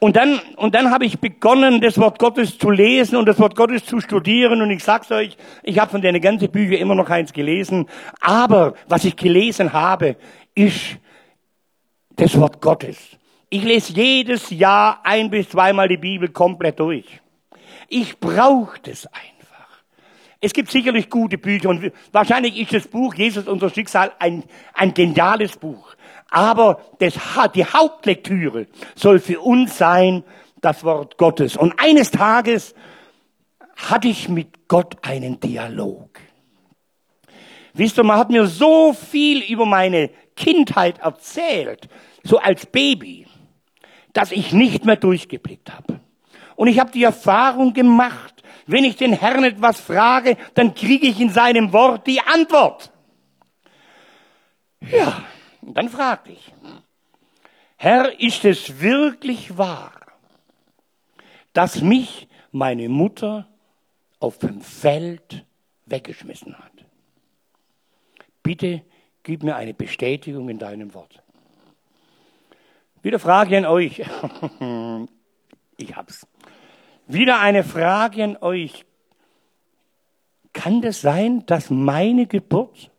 Und 0.00 0.14
dann, 0.14 0.40
und 0.56 0.74
dann 0.74 0.92
habe 0.92 1.04
ich 1.06 1.18
begonnen, 1.18 1.80
das 1.80 1.98
Wort 1.98 2.18
Gottes 2.18 2.56
zu 2.56 2.70
lesen 2.70 3.16
und 3.16 3.26
das 3.26 3.38
Wort 3.40 3.56
Gottes 3.56 3.84
zu 3.84 4.00
studieren. 4.00 4.62
Und 4.62 4.70
ich 4.70 4.84
sag's 4.84 5.10
euch, 5.10 5.36
ich 5.64 5.78
habe 5.78 5.90
von 5.90 6.00
den 6.00 6.20
ganzen 6.20 6.50
Büchern 6.50 6.80
immer 6.80 6.94
noch 6.94 7.10
eins 7.10 7.32
gelesen. 7.32 7.86
Aber 8.20 8.74
was 8.86 9.04
ich 9.04 9.16
gelesen 9.16 9.72
habe, 9.72 10.16
ist 10.54 10.98
das 12.14 12.38
Wort 12.38 12.60
Gottes. 12.60 12.96
Ich 13.50 13.64
lese 13.64 13.92
jedes 13.94 14.50
Jahr 14.50 15.00
ein 15.02 15.30
bis 15.30 15.48
zweimal 15.48 15.88
die 15.88 15.96
Bibel 15.96 16.28
komplett 16.28 16.78
durch. 16.78 17.20
Ich 17.88 18.18
brauche 18.20 18.78
das 18.82 19.06
einfach. 19.06 19.37
Es 20.40 20.52
gibt 20.52 20.70
sicherlich 20.70 21.10
gute 21.10 21.36
Bücher 21.36 21.68
und 21.68 21.92
wahrscheinlich 22.12 22.56
ist 22.58 22.72
das 22.72 22.86
Buch 22.86 23.14
Jesus 23.14 23.48
unser 23.48 23.70
Schicksal 23.70 24.12
ein, 24.20 24.44
ein 24.72 24.94
geniales 24.94 25.56
Buch. 25.56 25.96
Aber 26.30 26.80
das, 27.00 27.14
die 27.54 27.64
Hauptlektüre 27.64 28.66
soll 28.94 29.18
für 29.18 29.40
uns 29.40 29.78
sein 29.78 30.22
das 30.60 30.84
Wort 30.84 31.18
Gottes. 31.18 31.56
Und 31.56 31.74
eines 31.78 32.12
Tages 32.12 32.74
hatte 33.76 34.08
ich 34.08 34.28
mit 34.28 34.68
Gott 34.68 34.96
einen 35.02 35.40
Dialog. 35.40 36.20
Wisst 37.74 37.98
ihr, 37.98 38.04
man 38.04 38.18
hat 38.18 38.30
mir 38.30 38.46
so 38.46 38.92
viel 38.92 39.42
über 39.42 39.66
meine 39.66 40.10
Kindheit 40.36 40.98
erzählt, 40.98 41.88
so 42.22 42.38
als 42.38 42.66
Baby, 42.66 43.26
dass 44.12 44.32
ich 44.32 44.52
nicht 44.52 44.84
mehr 44.84 44.96
durchgeblickt 44.96 45.72
habe. 45.72 46.00
Und 46.56 46.68
ich 46.68 46.80
habe 46.80 46.90
die 46.90 47.04
Erfahrung 47.04 47.72
gemacht, 47.72 48.37
wenn 48.68 48.84
ich 48.84 48.96
den 48.96 49.14
Herrn 49.14 49.44
etwas 49.44 49.80
frage, 49.80 50.36
dann 50.54 50.74
kriege 50.74 51.06
ich 51.06 51.18
in 51.20 51.30
seinem 51.30 51.72
Wort 51.72 52.06
die 52.06 52.20
Antwort. 52.20 52.92
Ja, 54.80 55.24
dann 55.62 55.88
fragte 55.88 56.32
ich, 56.32 56.52
Herr, 57.76 58.20
ist 58.20 58.44
es 58.44 58.80
wirklich 58.80 59.56
wahr, 59.56 59.92
dass 61.54 61.80
mich 61.80 62.28
meine 62.52 62.88
Mutter 62.88 63.48
auf 64.20 64.38
dem 64.38 64.60
Feld 64.60 65.46
weggeschmissen 65.86 66.58
hat? 66.58 66.72
Bitte 68.42 68.82
gib 69.22 69.42
mir 69.42 69.56
eine 69.56 69.72
Bestätigung 69.74 70.50
in 70.50 70.58
deinem 70.58 70.92
Wort. 70.92 71.22
Wieder 73.02 73.18
Frage 73.18 73.56
an 73.56 73.64
euch. 73.64 74.00
ich 75.78 75.96
hab's. 75.96 76.26
Wieder 77.08 77.40
eine 77.40 77.64
Frage 77.64 78.22
an 78.22 78.36
euch. 78.36 78.84
Kann 80.52 80.82
das 80.82 81.00
sein, 81.00 81.46
dass 81.46 81.70
meine 81.70 82.26
Geburt 82.26 82.90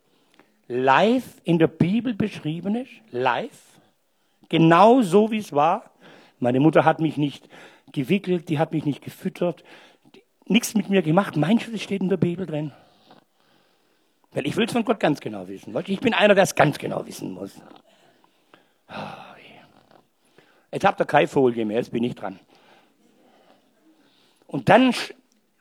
live 0.67 1.39
in 1.43 1.59
der 1.59 1.67
Bibel 1.67 2.15
beschrieben 2.15 2.75
ist? 2.75 2.89
Live? 3.11 3.79
Genau 4.49 5.03
so 5.03 5.29
wie 5.29 5.37
es 5.37 5.53
war? 5.53 5.91
Meine 6.39 6.59
Mutter 6.59 6.85
hat 6.85 6.99
mich 6.99 7.17
nicht 7.17 7.47
gewickelt, 7.91 8.49
die 8.49 8.57
hat 8.57 8.71
mich 8.71 8.83
nicht 8.83 9.03
gefüttert, 9.03 9.63
nichts 10.45 10.73
mit 10.73 10.89
mir 10.89 11.03
gemacht. 11.03 11.37
Meinst 11.37 11.67
du, 11.67 11.71
das 11.71 11.83
steht 11.83 12.01
in 12.01 12.09
der 12.09 12.17
Bibel 12.17 12.47
drin? 12.47 12.71
Weil 14.31 14.47
ich 14.47 14.55
will 14.55 14.65
es 14.65 14.73
von 14.73 14.85
Gott 14.85 14.99
ganz 14.99 15.19
genau 15.19 15.47
wissen. 15.47 15.75
Ich 15.85 15.99
bin 15.99 16.15
einer, 16.15 16.33
der 16.33 16.45
es 16.45 16.55
ganz 16.55 16.79
genau 16.79 17.05
wissen 17.05 17.31
muss. 17.31 17.61
Ah, 18.87 19.35
jetzt 20.71 20.85
habt 20.85 20.99
ihr 20.99 21.05
keine 21.05 21.27
Folie 21.27 21.65
mehr, 21.65 21.77
jetzt 21.77 21.91
bin 21.91 22.03
ich 22.03 22.15
dran. 22.15 22.39
Und 24.49 24.67
dann, 24.67 24.95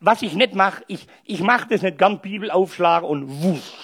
was 0.01 0.22
ich 0.22 0.33
nicht 0.33 0.55
mache, 0.55 0.83
ich, 0.88 1.07
ich 1.24 1.40
mache 1.40 1.68
das 1.68 1.83
nicht 1.83 1.98
gern 1.98 2.20
Bibel 2.20 2.51
aufschlagen 2.51 3.07
und 3.07 3.42
wusch. 3.42 3.74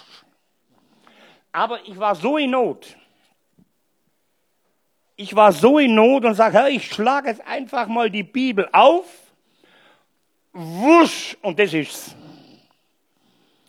Aber 1.52 1.78
ich 1.86 1.98
war 1.98 2.14
so 2.14 2.38
in 2.38 2.52
Not. 2.52 2.96
Ich 5.16 5.36
war 5.36 5.52
so 5.52 5.78
in 5.78 5.94
Not 5.94 6.24
und 6.24 6.34
sage, 6.34 6.70
ich 6.70 6.90
schlage 6.90 7.28
jetzt 7.28 7.46
einfach 7.46 7.86
mal 7.86 8.10
die 8.10 8.22
Bibel 8.22 8.66
auf, 8.72 9.04
wusch, 10.54 11.36
und 11.42 11.58
das 11.58 11.74
ist's. 11.74 12.16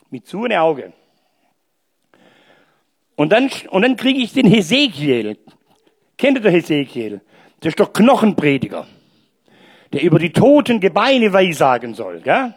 Mit 0.08 0.26
zu 0.26 0.42
den 0.42 0.56
Augen. 0.56 0.94
Und 3.14 3.30
dann, 3.30 3.50
und 3.68 3.82
dann 3.82 3.96
kriege 3.96 4.20
ich 4.20 4.32
den 4.32 4.46
Hesekiel. 4.46 5.38
Kennt 6.16 6.38
ihr 6.38 6.42
den 6.42 6.52
Hesekiel? 6.52 7.20
Das 7.60 7.72
ist 7.72 7.78
der 7.78 7.88
Knochenprediger 7.88 8.86
der 9.96 10.04
über 10.04 10.18
die 10.18 10.30
toten 10.30 10.78
Gebeine 10.78 11.32
weissagen 11.32 11.94
soll. 11.94 12.20
Gell? 12.20 12.52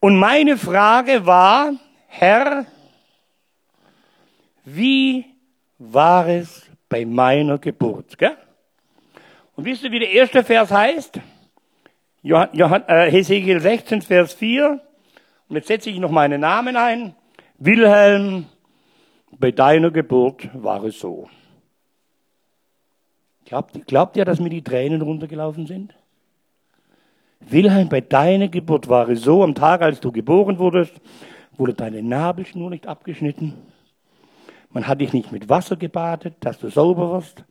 Und 0.00 0.16
meine 0.16 0.56
Frage 0.56 1.26
war, 1.26 1.74
Herr, 2.08 2.66
wie 4.64 5.24
war 5.78 6.26
es 6.26 6.68
bei 6.88 7.04
meiner 7.04 7.58
Geburt? 7.58 8.18
Gell? 8.18 8.36
Und 9.54 9.64
wisst 9.64 9.84
ihr, 9.84 9.92
wie 9.92 10.00
der 10.00 10.10
erste 10.10 10.42
Vers 10.42 10.72
heißt? 10.72 11.20
Johann, 12.22 12.48
Johann, 12.52 12.82
äh, 12.88 13.08
Hesekiel 13.08 13.60
16, 13.60 14.02
Vers 14.02 14.34
4. 14.34 14.80
Und 15.48 15.54
jetzt 15.54 15.68
setze 15.68 15.88
ich 15.88 16.00
noch 16.00 16.10
meinen 16.10 16.40
Namen 16.40 16.74
ein. 16.76 17.14
Wilhelm, 17.58 18.46
bei 19.38 19.52
deiner 19.52 19.92
Geburt 19.92 20.50
war 20.52 20.82
es 20.82 20.98
so. 20.98 21.30
Glaubt, 23.48 23.86
glaubt 23.86 24.16
ihr, 24.18 24.26
dass 24.26 24.40
mir 24.40 24.50
die 24.50 24.60
Tränen 24.60 25.00
runtergelaufen 25.00 25.66
sind? 25.66 25.94
Wilhelm, 27.40 27.88
bei 27.88 28.02
deiner 28.02 28.48
Geburt 28.48 28.90
war 28.90 29.08
es 29.08 29.22
so, 29.22 29.42
am 29.42 29.54
Tag, 29.54 29.80
als 29.80 30.00
du 30.00 30.12
geboren 30.12 30.58
wurdest, 30.58 30.92
wurde 31.56 31.72
deine 31.72 32.02
Nabelschnur 32.02 32.68
nicht 32.68 32.86
abgeschnitten. 32.86 33.54
Man 34.70 34.86
hat 34.86 35.00
dich 35.00 35.14
nicht 35.14 35.32
mit 35.32 35.48
Wasser 35.48 35.76
gebadet, 35.76 36.34
dass 36.40 36.58
du 36.58 36.68
sauber 36.68 37.10
wirst. 37.10 37.44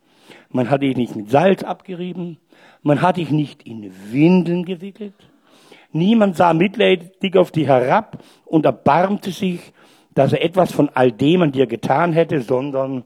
Man 0.51 0.69
hat 0.69 0.83
dich 0.83 0.95
nicht 0.95 1.15
mit 1.15 1.31
Salz 1.31 1.63
abgerieben. 1.63 2.37
Man 2.83 3.01
hat 3.01 3.17
dich 3.17 3.31
nicht 3.31 3.63
in 3.63 3.91
Windeln 4.11 4.65
gewickelt. 4.65 5.15
Niemand 5.91 6.37
sah 6.37 6.53
mitleidig 6.53 7.35
auf 7.35 7.49
dich 7.49 7.65
herab 7.65 8.23
und 8.45 8.67
erbarmte 8.67 9.31
sich, 9.31 9.73
dass 10.13 10.31
er 10.31 10.43
etwas 10.43 10.71
von 10.71 10.89
all 10.93 11.11
dem 11.11 11.41
an 11.41 11.51
dir 11.53 11.65
getan 11.65 12.13
hätte, 12.13 12.41
sondern 12.41 13.03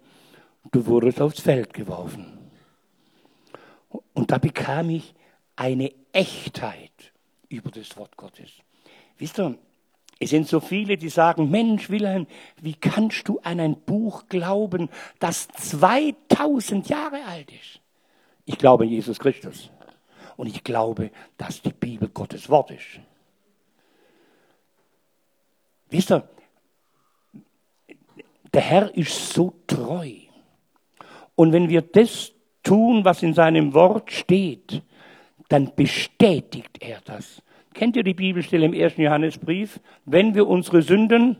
du 0.73 0.85
wurdest 0.87 1.21
aufs 1.21 1.39
Feld 1.39 1.73
geworfen. 1.73 2.40
Und 4.21 4.29
da 4.29 4.37
bekam 4.37 4.91
ich 4.91 5.15
eine 5.55 5.91
Echtheit 6.13 7.11
über 7.49 7.71
das 7.71 7.97
Wort 7.97 8.17
Gottes. 8.17 8.51
Wisst 9.17 9.39
ihr, 9.39 9.57
es 10.19 10.29
sind 10.29 10.47
so 10.47 10.59
viele, 10.59 10.95
die 10.95 11.09
sagen, 11.09 11.49
Mensch, 11.49 11.89
Wilhelm, 11.89 12.27
wie 12.61 12.75
kannst 12.75 13.27
du 13.27 13.39
an 13.39 13.59
ein 13.59 13.81
Buch 13.81 14.27
glauben, 14.29 14.89
das 15.17 15.47
2000 15.47 16.87
Jahre 16.87 17.25
alt 17.25 17.51
ist? 17.51 17.81
Ich 18.45 18.59
glaube 18.59 18.83
an 18.83 18.91
Jesus 18.91 19.17
Christus. 19.17 19.71
Und 20.37 20.45
ich 20.45 20.63
glaube, 20.63 21.09
dass 21.39 21.63
die 21.63 21.73
Bibel 21.73 22.07
Gottes 22.07 22.47
Wort 22.47 22.69
ist. 22.69 22.99
Wisst 25.89 26.11
ihr, 26.11 26.29
der 28.53 28.61
Herr 28.61 28.95
ist 28.95 29.33
so 29.33 29.55
treu. 29.65 30.11
Und 31.33 31.53
wenn 31.53 31.69
wir 31.69 31.81
das 31.81 32.33
tun, 32.63 33.05
was 33.05 33.23
in 33.23 33.33
seinem 33.33 33.73
Wort 33.73 34.11
steht, 34.11 34.81
dann 35.49 35.73
bestätigt 35.75 36.77
er 36.79 36.99
das. 37.05 37.41
Kennt 37.73 37.95
ihr 37.95 38.03
die 38.03 38.13
Bibelstelle 38.13 38.65
im 38.65 38.73
ersten 38.73 39.01
Johannesbrief? 39.01 39.79
Wenn 40.05 40.35
wir 40.35 40.47
unsere 40.47 40.81
Sünden 40.81 41.37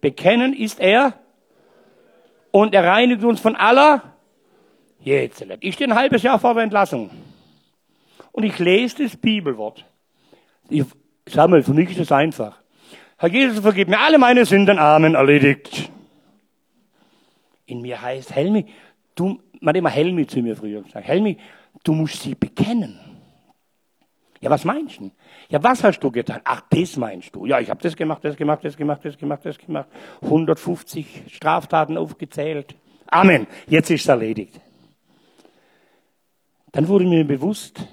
bekennen, 0.00 0.52
ist 0.52 0.80
er 0.80 1.14
und 2.50 2.74
er 2.74 2.84
reinigt 2.84 3.24
uns 3.24 3.40
von 3.40 3.56
aller 3.56 4.14
Jetzt. 5.00 5.44
Ich 5.60 5.74
stehe 5.74 5.90
ein 5.90 5.96
halbes 5.96 6.22
Jahr 6.22 6.38
vor 6.38 6.54
der 6.54 6.62
Entlassung 6.62 7.10
und 8.32 8.42
ich 8.42 8.58
lese 8.58 9.02
das 9.02 9.16
Bibelwort. 9.16 9.84
Ich 10.70 10.84
sag 11.26 11.50
mal, 11.50 11.62
für 11.62 11.74
mich 11.74 11.90
ist 11.90 12.00
es 12.00 12.12
einfach. 12.12 12.58
Herr 13.18 13.28
Jesus, 13.28 13.60
vergib 13.60 13.88
mir 13.88 14.00
alle 14.00 14.18
meine 14.18 14.46
Sünden, 14.46 14.78
Amen, 14.78 15.14
erledigt. 15.14 15.90
In 17.66 17.82
mir 17.82 18.00
heißt, 18.00 18.34
Helmi, 18.34 18.66
du, 19.14 19.40
man 19.64 19.72
hat 19.72 19.78
immer 19.78 19.90
Helmi 19.90 20.26
zu 20.26 20.40
mir 20.40 20.54
früher 20.54 20.82
gesagt, 20.82 21.06
Helmi, 21.06 21.38
du 21.82 21.94
musst 21.94 22.22
sie 22.22 22.34
bekennen. 22.34 23.00
Ja, 24.40 24.50
was 24.50 24.64
meinst 24.64 25.00
du? 25.00 25.10
Ja, 25.48 25.62
was 25.62 25.82
hast 25.82 26.00
du 26.00 26.10
getan? 26.10 26.42
Ach, 26.44 26.60
das 26.68 26.98
meinst 26.98 27.34
du. 27.34 27.46
Ja, 27.46 27.60
ich 27.60 27.70
habe 27.70 27.80
das 27.80 27.96
gemacht, 27.96 28.22
das 28.22 28.36
gemacht, 28.36 28.62
das 28.62 28.76
gemacht, 28.76 29.00
das 29.02 29.16
gemacht, 29.16 29.40
das 29.44 29.58
gemacht. 29.58 29.88
150 30.20 31.24
Straftaten 31.28 31.96
aufgezählt. 31.96 32.74
Amen. 33.06 33.46
Jetzt 33.66 33.90
ist 33.90 34.02
es 34.02 34.08
erledigt. 34.08 34.60
Dann 36.72 36.86
wurde 36.88 37.06
mir 37.06 37.24
bewusst, 37.24 37.86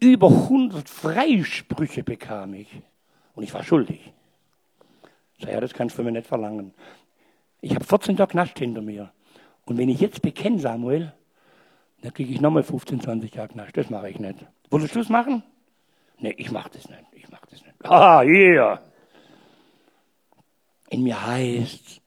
über 0.00 0.28
100 0.28 0.88
Freisprüche 0.88 2.02
bekam 2.02 2.54
ich. 2.54 2.68
Und 3.34 3.42
ich 3.42 3.52
war 3.52 3.62
schuldig. 3.62 4.12
Ich 5.36 5.44
ja, 5.44 5.60
das 5.60 5.74
kannst 5.74 5.94
du 5.94 5.96
von 5.96 6.06
mir 6.06 6.12
nicht 6.12 6.26
verlangen. 6.26 6.72
Ich 7.60 7.74
habe 7.74 7.84
14 7.84 8.16
Jahre 8.16 8.30
Knast 8.30 8.58
hinter 8.58 8.80
mir. 8.80 9.12
Und 9.66 9.78
wenn 9.78 9.88
ich 9.88 10.00
jetzt 10.00 10.22
bekenne, 10.22 10.58
Samuel, 10.58 11.12
dann 12.02 12.12
kriege 12.12 12.32
ich 12.32 12.40
nochmal 12.40 12.62
15, 12.62 13.00
20 13.00 13.34
Jahre 13.34 13.48
Knast. 13.48 13.76
Das 13.76 13.90
mache 13.90 14.10
ich 14.10 14.18
nicht. 14.18 14.46
Wolltest 14.70 14.94
du 14.94 15.00
es 15.00 15.08
machen? 15.08 15.42
Nee, 16.18 16.34
ich 16.36 16.50
mache 16.50 16.70
das 16.72 16.88
nicht. 16.88 17.02
Ich 17.12 17.30
mache 17.30 17.46
das 17.50 17.62
nicht. 17.62 17.74
Ah, 17.84 18.22
yeah. 18.22 18.80
In 20.90 21.02
mir 21.02 21.26
heißt, 21.26 22.00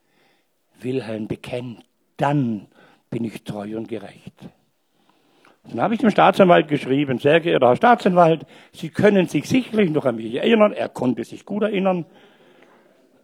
Wilhelm 0.79 1.27
bekennt, 1.27 1.83
dann 2.17 2.67
bin 3.09 3.23
ich 3.23 3.43
treu 3.43 3.75
und 3.75 3.87
gerecht. 3.87 4.33
Dann 5.69 5.81
habe 5.81 5.95
ich 5.95 5.99
dem 5.99 6.09
Staatsanwalt 6.09 6.67
geschrieben, 6.67 7.19
sehr 7.19 7.41
geehrter 7.41 7.67
Herr 7.67 7.75
Staatsanwalt, 7.75 8.45
Sie 8.71 8.89
können 8.89 9.27
sich 9.27 9.49
sicherlich 9.49 9.89
noch 9.89 10.05
an 10.05 10.15
mich 10.15 10.33
erinnern, 10.35 10.71
er 10.71 10.87
konnte 10.87 11.23
sich 11.23 11.45
gut 11.45 11.63
erinnern, 11.63 12.05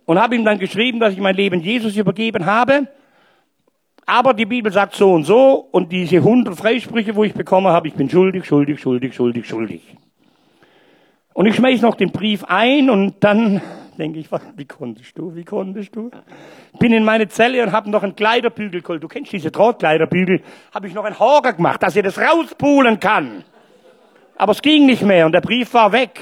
und 0.06 0.20
habe 0.20 0.36
ihm 0.36 0.44
dann 0.44 0.60
geschrieben, 0.60 1.00
dass 1.00 1.14
ich 1.14 1.20
mein 1.20 1.36
Leben 1.36 1.62
Jesus 1.62 1.96
übergeben 1.96 2.46
habe, 2.46 2.88
aber 4.06 4.34
die 4.34 4.46
Bibel 4.46 4.72
sagt 4.72 4.96
so 4.96 5.14
und 5.14 5.24
so, 5.24 5.68
und 5.72 5.92
diese 5.92 6.22
hundert 6.22 6.56
Freisprüche, 6.56 7.16
wo 7.16 7.24
ich 7.24 7.34
bekommen 7.34 7.68
habe, 7.68 7.88
ich 7.88 7.94
bin 7.94 8.10
schuldig, 8.10 8.46
schuldig, 8.46 8.80
schuldig, 8.80 9.14
schuldig, 9.14 9.48
schuldig. 9.48 9.82
Und 11.34 11.46
ich 11.46 11.56
schmeiß 11.56 11.82
noch 11.82 11.96
den 11.96 12.12
Brief 12.12 12.44
ein 12.44 12.90
und 12.90 13.16
dann 13.24 13.62
denke 13.98 14.20
ich, 14.20 14.28
wie 14.56 14.66
konntest 14.66 15.18
du, 15.18 15.36
wie 15.36 15.44
konntest 15.44 15.96
du? 15.96 16.12
Bin 16.80 16.94
in 16.94 17.04
meine 17.04 17.28
Zelle 17.28 17.64
und 17.64 17.72
habe 17.72 17.90
noch 17.90 18.04
einen 18.04 18.16
Kleiderbügel 18.16 18.82
geholt. 18.82 19.04
Du 19.04 19.08
kennst 19.08 19.32
diese 19.32 19.52
Drahtkleiderbügel. 19.52 20.42
Habe 20.74 20.88
ich 20.88 20.94
noch 20.94 21.06
einen 21.06 21.20
Hager 21.20 21.54
gemacht, 21.54 21.82
dass 21.82 21.96
ihr 21.96 22.04
das 22.04 22.20
rauspulen 22.20 23.00
kann. 23.00 23.44
Aber 24.36 24.52
es 24.52 24.62
ging 24.62 24.86
nicht 24.86 25.04
mehr 25.04 25.26
und 25.26 25.32
der 25.32 25.42
Brief 25.42 25.74
war 25.74 25.92
weg. 25.92 26.20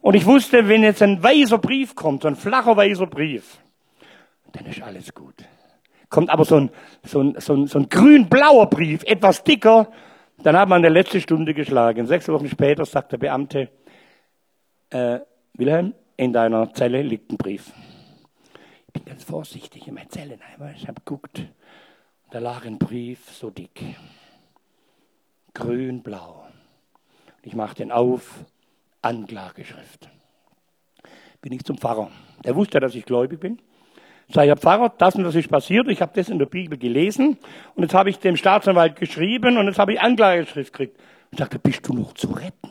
Und 0.00 0.14
ich 0.14 0.24
wusste, 0.26 0.68
wenn 0.68 0.82
jetzt 0.82 1.02
ein 1.02 1.22
weißer 1.22 1.58
Brief 1.58 1.94
kommt, 1.94 2.22
so 2.22 2.28
ein 2.28 2.36
flacher 2.36 2.76
weißer 2.76 3.06
Brief, 3.06 3.58
dann 4.52 4.66
ist 4.66 4.82
alles 4.82 5.12
gut. 5.12 5.34
Kommt 6.08 6.30
aber 6.30 6.44
so 6.44 6.56
ein, 6.56 6.70
so 7.04 7.20
ein, 7.20 7.40
so 7.40 7.54
ein, 7.54 7.66
so 7.66 7.78
ein 7.78 7.88
grün-blauer 7.88 8.66
Brief, 8.66 9.02
etwas 9.04 9.42
dicker, 9.42 9.88
dann 10.42 10.56
hat 10.56 10.68
man 10.68 10.84
eine 10.84 10.92
letzte 10.92 11.20
Stunde 11.20 11.54
geschlagen. 11.54 12.06
Sechs 12.06 12.28
Wochen 12.28 12.48
später 12.48 12.84
sagt 12.84 13.12
der 13.12 13.18
Beamte, 13.18 13.70
äh, 14.90 15.20
Wilhelm, 15.54 15.94
in 16.16 16.32
deiner 16.32 16.72
Zelle 16.74 17.02
liegt 17.02 17.32
ein 17.32 17.36
Brief. 17.36 17.72
Ich 18.86 18.92
bin 18.92 19.04
ganz 19.04 19.24
vorsichtig 19.24 19.88
in 19.88 19.94
meine 19.94 20.08
Zelle. 20.08 20.38
Ich 20.76 20.86
habe 20.86 21.00
geguckt. 21.04 21.42
Da 22.30 22.38
lag 22.38 22.64
ein 22.64 22.78
Brief 22.78 23.30
so 23.30 23.50
dick. 23.50 23.80
Grün-blau. 25.54 26.46
Ich 27.42 27.54
mache 27.54 27.76
den 27.76 27.92
auf. 27.92 28.44
Anklageschrift. 29.02 30.08
Bin 31.42 31.52
ich 31.52 31.64
zum 31.64 31.76
Pfarrer. 31.76 32.10
Der 32.44 32.56
wusste, 32.56 32.80
dass 32.80 32.94
ich 32.94 33.04
gläubig 33.04 33.40
bin. 33.40 33.60
Sag, 34.32 34.46
Herr 34.46 34.56
Pfarrer, 34.56 34.92
das 34.96 35.14
und 35.14 35.24
das 35.24 35.34
ist 35.34 35.50
passiert. 35.50 35.88
Ich 35.88 36.00
habe 36.00 36.12
das 36.14 36.28
in 36.28 36.38
der 36.38 36.46
Bibel 36.46 36.78
gelesen. 36.78 37.38
Und 37.74 37.82
jetzt 37.82 37.94
habe 37.94 38.10
ich 38.10 38.18
dem 38.18 38.36
Staatsanwalt 38.36 38.96
geschrieben 38.96 39.58
und 39.58 39.66
jetzt 39.66 39.78
habe 39.78 39.92
ich 39.92 40.00
Anklageschrift 40.00 40.72
gekriegt. 40.72 40.98
Und 41.30 41.38
sagte, 41.38 41.58
bist 41.58 41.86
du 41.86 41.94
noch 41.94 42.14
zu 42.14 42.28
retten? 42.32 42.70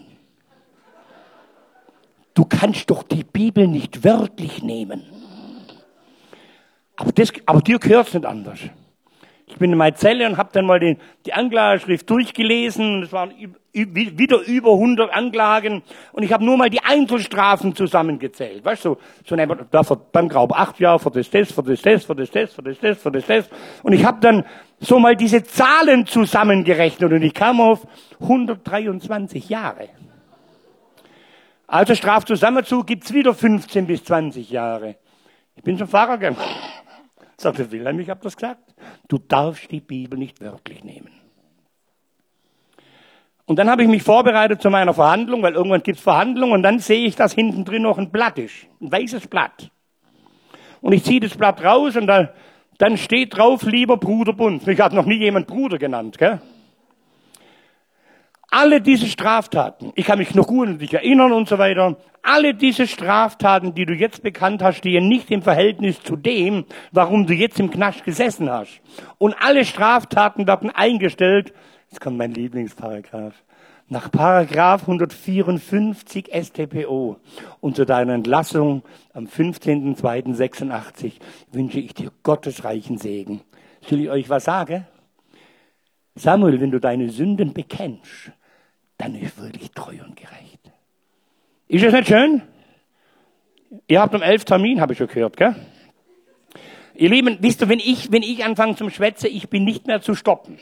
Du 2.34 2.46
kannst 2.46 2.89
doch 2.89 3.04
die 3.04 3.24
Bibel 3.24 3.68
nicht 3.68 4.04
wörtlich 4.04 4.63
nehmen. 4.63 5.04
Aber, 6.96 7.12
das, 7.12 7.32
aber 7.46 7.62
dir 7.62 7.80
gehört 7.80 8.08
es 8.08 8.13
nicht 8.13 8.26
anders. 8.26 8.60
Ich 9.54 9.60
bin 9.60 9.72
in 9.72 9.78
meine 9.78 9.96
Zelle 9.96 10.28
und 10.28 10.38
habe 10.38 10.50
dann 10.52 10.66
mal 10.66 10.80
den, 10.80 10.98
die 11.28 11.34
Anklageschrift 11.34 12.10
durchgelesen. 12.10 13.04
Es 13.04 13.12
waren 13.12 13.32
wieder 13.72 14.39
über 14.39 14.72
100 14.72 15.13
Anklagen 15.13 15.84
und 16.12 16.24
ich 16.24 16.34
habe 16.34 16.44
nur 16.44 16.58
mal 16.58 16.72
die 16.72 16.84
Einzelstrafen 16.84 17.76
zusammengezählt. 17.76 18.66
Weißt 18.66 18.84
du, 18.84 18.98
so 19.24 19.36
da 19.36 19.84
für, 19.84 19.96
beim 19.96 20.28
Graub 20.28 20.54
acht 20.54 20.80
Jahre, 20.80 20.98
für 20.98 21.12
das, 21.12 21.30
das, 21.30 21.52
für 21.52 21.62
das, 21.62 21.84
das, 21.84 22.04
für 22.04 22.16
das, 22.16 22.32
das, 22.32 22.52
für 22.52 22.63
das, 22.63 22.80
das, 22.80 22.98
für 22.98 23.12
das, 23.12 23.28
das. 23.28 23.50
Und 23.84 23.94
ich 23.94 24.04
habe 24.04 24.20
dann 24.22 24.44
so 24.80 24.98
mal 24.98 25.16
diese 25.16 25.44
Zahlen 25.44 26.08
zusammengerechnet 26.08 27.13
und 27.13 27.22
ich 27.22 27.36
kam 27.36 27.62
auf 27.62 27.86
123 28.22 29.50
Jahre. 29.50 29.89
Also 31.68 31.94
Strafzusammenzug 31.94 32.88
gibt's 32.88 33.13
wieder 33.13 33.36
15 33.36 33.86
bis 33.86 34.04
20 34.04 34.50
Jahre. 34.50 34.96
Ich 35.56 35.62
bin 35.62 35.78
zum 35.78 35.88
Pfarrer 35.88 36.18
gegangen. 36.18 36.38
Sagte 37.43 37.69
Wilhelm, 37.71 37.99
ich 37.99 38.10
habe 38.10 38.21
das 38.23 38.38
gesagt. 38.38 38.73
Du 39.10 39.17
darfst 39.17 39.69
die 39.69 39.82
Bibel 39.82 40.17
nicht 40.17 40.39
wörtlich 40.39 40.82
nehmen. 40.86 41.10
Und 43.45 43.60
dann 43.60 43.69
habe 43.69 43.84
ich 43.84 43.89
mich 43.89 44.01
vorbereitet 44.01 44.62
zu 44.62 44.69
meiner 44.69 44.93
Verhandlung, 44.93 45.43
weil 45.43 45.53
irgendwann 45.53 45.84
gibt's 45.84 46.01
Verhandlungen 46.01 46.53
und 46.53 46.63
dann 46.63 46.79
sehe 46.79 47.06
ich, 47.06 47.17
dass 47.17 47.34
hinten 47.34 47.65
drin 47.65 47.82
noch 47.82 47.97
ein 47.97 48.12
Blatt 48.12 48.39
ist. 48.39 48.67
Ein 48.79 48.93
weißes 48.93 49.27
Blatt. 49.27 49.69
Und 50.79 50.93
ich 50.93 51.03
ziehe 51.03 51.19
das 51.19 51.36
Blatt 51.36 51.62
raus 51.62 51.97
und 51.97 52.08
da, 52.08 52.34
dann 52.77 52.97
steht 52.97 53.36
drauf, 53.36 53.63
lieber 53.63 53.97
Bruder 53.97 54.32
Bund. 54.32 54.65
Mich 54.65 54.79
hat 54.79 54.93
noch 54.93 55.06
nie 55.06 55.19
jemand 55.19 55.47
Bruder 55.47 55.77
genannt, 55.77 56.17
gell? 56.17 56.41
Alle 58.54 58.82
diese 58.82 59.08
Straftaten, 59.08 59.92
ich 59.96 60.06
kann 60.06 60.20
mich 60.20 60.36
noch 60.36 60.46
gut 60.46 60.68
an 60.68 60.78
dich 60.78 60.94
erinnern 60.94 61.34
und 61.34 61.50
so 61.50 61.58
weiter, 61.58 61.98
alle 62.22 62.54
diese 62.54 62.86
Straftaten, 62.86 63.74
die 63.74 63.86
du 63.86 63.94
jetzt 63.94 64.22
bekannt 64.22 64.62
hast, 64.62 64.78
stehen 64.78 65.08
nicht 65.08 65.32
im 65.32 65.42
Verhältnis 65.42 66.04
zu 66.04 66.16
dem, 66.16 66.66
warum 66.92 67.26
du 67.26 67.34
jetzt 67.34 67.60
im 67.60 67.72
Knast 67.72 68.04
gesessen 68.04 68.52
hast. 68.52 68.80
Und 69.18 69.36
alle 69.42 69.66
Straftaten 69.66 70.46
werden 70.46 70.70
eingestellt, 70.70 71.52
jetzt 71.89 72.00
kommt 72.00 72.20
mein 72.20 72.32
Lieblingsparagraph, 72.32 73.34
nach 73.89 74.12
Paragraph 74.12 74.82
154 74.82 76.30
StPO. 76.32 77.18
Und 77.60 77.76
zu 77.76 77.88
deiner 77.88 78.13
Entlassung 78.13 78.84
am 79.13 79.26
15.02.86 79.26 81.13
wünsche 81.52 81.80
ich 81.80 81.96
dir 81.96 82.12
Gottes 82.22 82.63
reichen 82.63 83.00
Segen. 83.00 83.42
Soll 83.82 84.02
ich 84.02 84.10
euch 84.12 84.30
was 84.30 84.44
sagen? 84.44 84.86
Samuel, 86.16 86.62
wenn 86.62 86.70
du 86.70 86.80
deine 86.80 87.10
Sünden 87.10 87.54
bekennst, 87.54 88.32
dann 88.97 89.15
ist 89.15 89.38
wirklich 89.41 89.71
treu 89.71 89.95
und 90.06 90.15
gerecht. 90.15 90.60
Ist 91.67 91.84
das 91.84 91.93
nicht 91.93 92.08
schön? 92.08 92.41
Ihr 93.88 94.01
habt 94.01 94.13
um 94.13 94.21
elf 94.21 94.45
Termin, 94.45 94.79
habe 94.79 94.93
ich 94.93 94.99
schon 94.99 95.08
gehört, 95.08 95.38
gell? 95.38 95.56
Ihr 96.95 97.10
Lieben, 97.10 97.38
wisst 97.41 97.62
ihr, 97.62 97.69
wenn 97.69 97.79
ich, 97.79 98.12
wenn 98.12 98.22
ich 98.22 98.45
anfange 98.45 98.76
zum 98.76 98.91
Schwätzen, 98.91 99.28
ich 99.32 99.49
bin 99.49 99.63
nicht 99.63 99.88
mehr 99.88 100.01
zu 100.01 100.13
stoppen. 100.13 100.59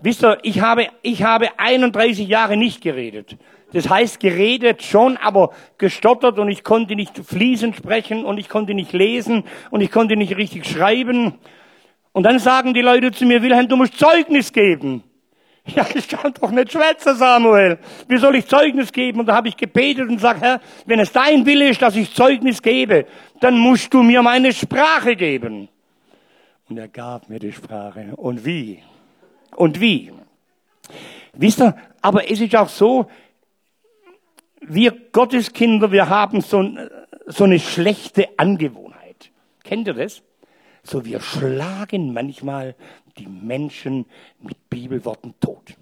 Wisst 0.00 0.22
ihr, 0.22 0.38
ich 0.42 0.60
habe, 0.60 0.86
ich 1.02 1.24
habe 1.24 1.48
31 1.58 2.28
Jahre 2.28 2.56
nicht 2.56 2.80
geredet. 2.80 3.36
Das 3.72 3.90
heißt, 3.90 4.20
geredet 4.20 4.82
schon, 4.82 5.16
aber 5.16 5.50
gestottert 5.76 6.38
und 6.38 6.48
ich 6.48 6.62
konnte 6.62 6.94
nicht 6.94 7.18
fließend 7.18 7.76
sprechen 7.76 8.24
und 8.24 8.38
ich 8.38 8.48
konnte 8.48 8.74
nicht 8.74 8.92
lesen 8.92 9.44
und 9.70 9.80
ich 9.80 9.90
konnte 9.90 10.16
nicht 10.16 10.36
richtig 10.36 10.64
schreiben. 10.64 11.34
Und 12.12 12.22
dann 12.22 12.38
sagen 12.38 12.72
die 12.72 12.80
Leute 12.80 13.10
zu 13.10 13.26
mir, 13.26 13.42
Wilhelm, 13.42 13.68
du 13.68 13.76
musst 13.76 13.98
Zeugnis 13.98 14.52
geben. 14.52 15.02
Ja, 15.74 15.86
ich 15.94 16.08
kann 16.08 16.32
doch 16.40 16.50
nicht 16.50 16.72
schwätzen, 16.72 17.14
Samuel. 17.16 17.78
Wie 18.08 18.16
soll 18.16 18.36
ich 18.36 18.46
Zeugnis 18.46 18.90
geben? 18.92 19.20
Und 19.20 19.26
da 19.26 19.34
habe 19.36 19.48
ich 19.48 19.56
gebetet 19.56 20.08
und 20.08 20.16
gesagt, 20.16 20.40
Herr, 20.40 20.60
wenn 20.86 20.98
es 20.98 21.12
dein 21.12 21.44
Wille 21.44 21.68
ist, 21.68 21.82
dass 21.82 21.94
ich 21.94 22.14
Zeugnis 22.14 22.62
gebe, 22.62 23.04
dann 23.40 23.58
musst 23.58 23.92
du 23.92 24.02
mir 24.02 24.22
meine 24.22 24.52
Sprache 24.52 25.14
geben. 25.14 25.68
Und 26.70 26.78
er 26.78 26.88
gab 26.88 27.28
mir 27.28 27.38
die 27.38 27.52
Sprache. 27.52 28.12
Und 28.16 28.44
wie? 28.46 28.82
und 29.58 29.80
wie. 29.80 30.12
Wisst 31.34 31.60
ihr, 31.60 31.76
aber 32.00 32.30
es 32.30 32.40
ist 32.40 32.54
auch 32.56 32.68
so, 32.68 33.10
wir 34.60 34.92
Gotteskinder, 35.12 35.92
wir 35.92 36.08
haben 36.08 36.40
so, 36.40 36.64
so 37.26 37.44
eine 37.44 37.58
schlechte 37.58 38.28
Angewohnheit. 38.36 39.30
Kennt 39.64 39.88
ihr 39.88 39.94
das? 39.94 40.22
So, 40.82 41.04
wir 41.04 41.20
schlagen 41.20 42.12
manchmal 42.12 42.74
die 43.18 43.26
Menschen 43.26 44.06
mit 44.40 44.70
Bibelworten 44.70 45.34
tot. 45.40 45.76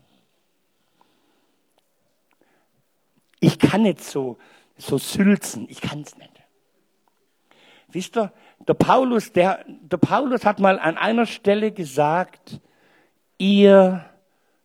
Ich 3.41 3.59
kann 3.59 3.83
nicht 3.83 4.03
so, 4.03 4.39
so 4.77 4.99
sülzen, 4.99 5.67
ich 5.69 5.81
kann 5.81 6.01
es 6.01 6.17
nicht. 6.17 6.33
Wisst 7.89 8.17
ihr, 8.17 8.33
der 8.67 8.75
Paulus, 8.75 9.33
der, 9.33 9.65
der 9.67 9.99
Paulus 9.99 10.45
hat 10.45 10.59
mal 10.59 10.79
an 10.79 10.97
einer 10.97 11.27
Stelle 11.27 11.73
gesagt, 11.73 12.61
ihr 13.39 14.05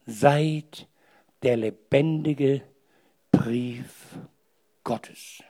seid 0.05 0.87
der 1.43 1.57
lebendige 1.57 2.61
Brief 3.31 4.17
Gottes. 4.83 5.43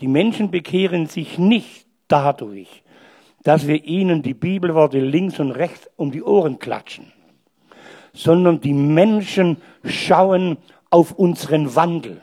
Die 0.00 0.08
Menschen 0.08 0.50
bekehren 0.50 1.06
sich 1.06 1.38
nicht 1.38 1.86
dadurch, 2.08 2.82
dass 3.42 3.66
wir 3.66 3.84
ihnen 3.84 4.22
die 4.22 4.34
Bibelworte 4.34 5.00
links 5.00 5.38
und 5.40 5.52
rechts 5.52 5.88
um 5.96 6.10
die 6.10 6.22
Ohren 6.22 6.58
klatschen, 6.58 7.12
sondern 8.12 8.60
die 8.60 8.72
Menschen 8.72 9.58
schauen 9.84 10.58
auf 10.90 11.12
unseren 11.12 11.74
Wandel. 11.74 12.20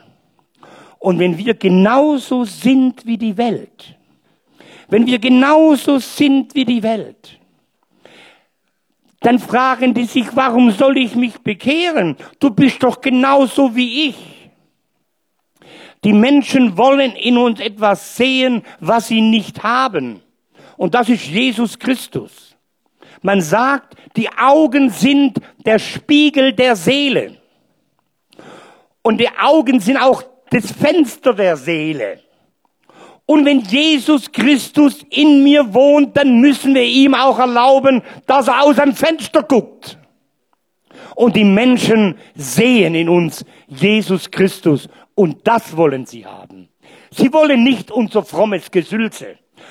Und 0.98 1.18
wenn 1.18 1.38
wir 1.38 1.54
genauso 1.54 2.44
sind 2.44 3.06
wie 3.06 3.18
die 3.18 3.36
Welt, 3.36 3.96
wenn 4.88 5.06
wir 5.06 5.18
genauso 5.18 5.98
sind 5.98 6.54
wie 6.54 6.64
die 6.64 6.82
Welt, 6.82 7.38
dann 9.20 9.38
fragen 9.38 9.94
die 9.94 10.04
sich, 10.04 10.36
warum 10.36 10.70
soll 10.70 10.98
ich 10.98 11.16
mich 11.16 11.38
bekehren? 11.38 12.16
Du 12.38 12.50
bist 12.50 12.82
doch 12.82 13.00
genauso 13.00 13.74
wie 13.74 14.10
ich. 14.10 14.16
Die 16.04 16.12
Menschen 16.12 16.76
wollen 16.76 17.12
in 17.12 17.36
uns 17.36 17.58
etwas 17.58 18.16
sehen, 18.16 18.62
was 18.78 19.08
sie 19.08 19.20
nicht 19.20 19.64
haben. 19.64 20.22
Und 20.76 20.94
das 20.94 21.08
ist 21.08 21.26
Jesus 21.26 21.78
Christus. 21.78 22.56
Man 23.22 23.40
sagt, 23.40 23.94
die 24.16 24.28
Augen 24.30 24.90
sind 24.90 25.38
der 25.64 25.78
Spiegel 25.78 26.52
der 26.52 26.76
Seele. 26.76 27.36
Und 29.02 29.18
die 29.18 29.28
Augen 29.38 29.80
sind 29.80 29.96
auch 29.96 30.22
das 30.50 30.70
Fenster 30.72 31.34
der 31.34 31.56
Seele. 31.56 32.20
Und 33.26 33.44
wenn 33.44 33.60
Jesus 33.60 34.30
Christus 34.30 35.04
in 35.10 35.42
mir 35.42 35.74
wohnt, 35.74 36.16
dann 36.16 36.40
müssen 36.40 36.74
wir 36.74 36.84
ihm 36.84 37.14
auch 37.14 37.38
erlauben, 37.38 38.02
dass 38.26 38.46
er 38.46 38.62
aus 38.62 38.78
einem 38.78 38.94
Fenster 38.94 39.42
guckt. 39.42 39.98
Und 41.16 41.34
die 41.34 41.44
Menschen 41.44 42.16
sehen 42.34 42.94
in 42.94 43.08
uns 43.08 43.44
Jesus 43.66 44.30
Christus. 44.30 44.88
Und 45.14 45.46
das 45.46 45.76
wollen 45.76 46.06
sie 46.06 46.24
haben. 46.24 46.68
Sie 47.10 47.32
wollen 47.32 47.64
nicht 47.64 47.90
unser 47.90 48.22
frommes 48.22 48.70
Gesülze, 48.70 49.38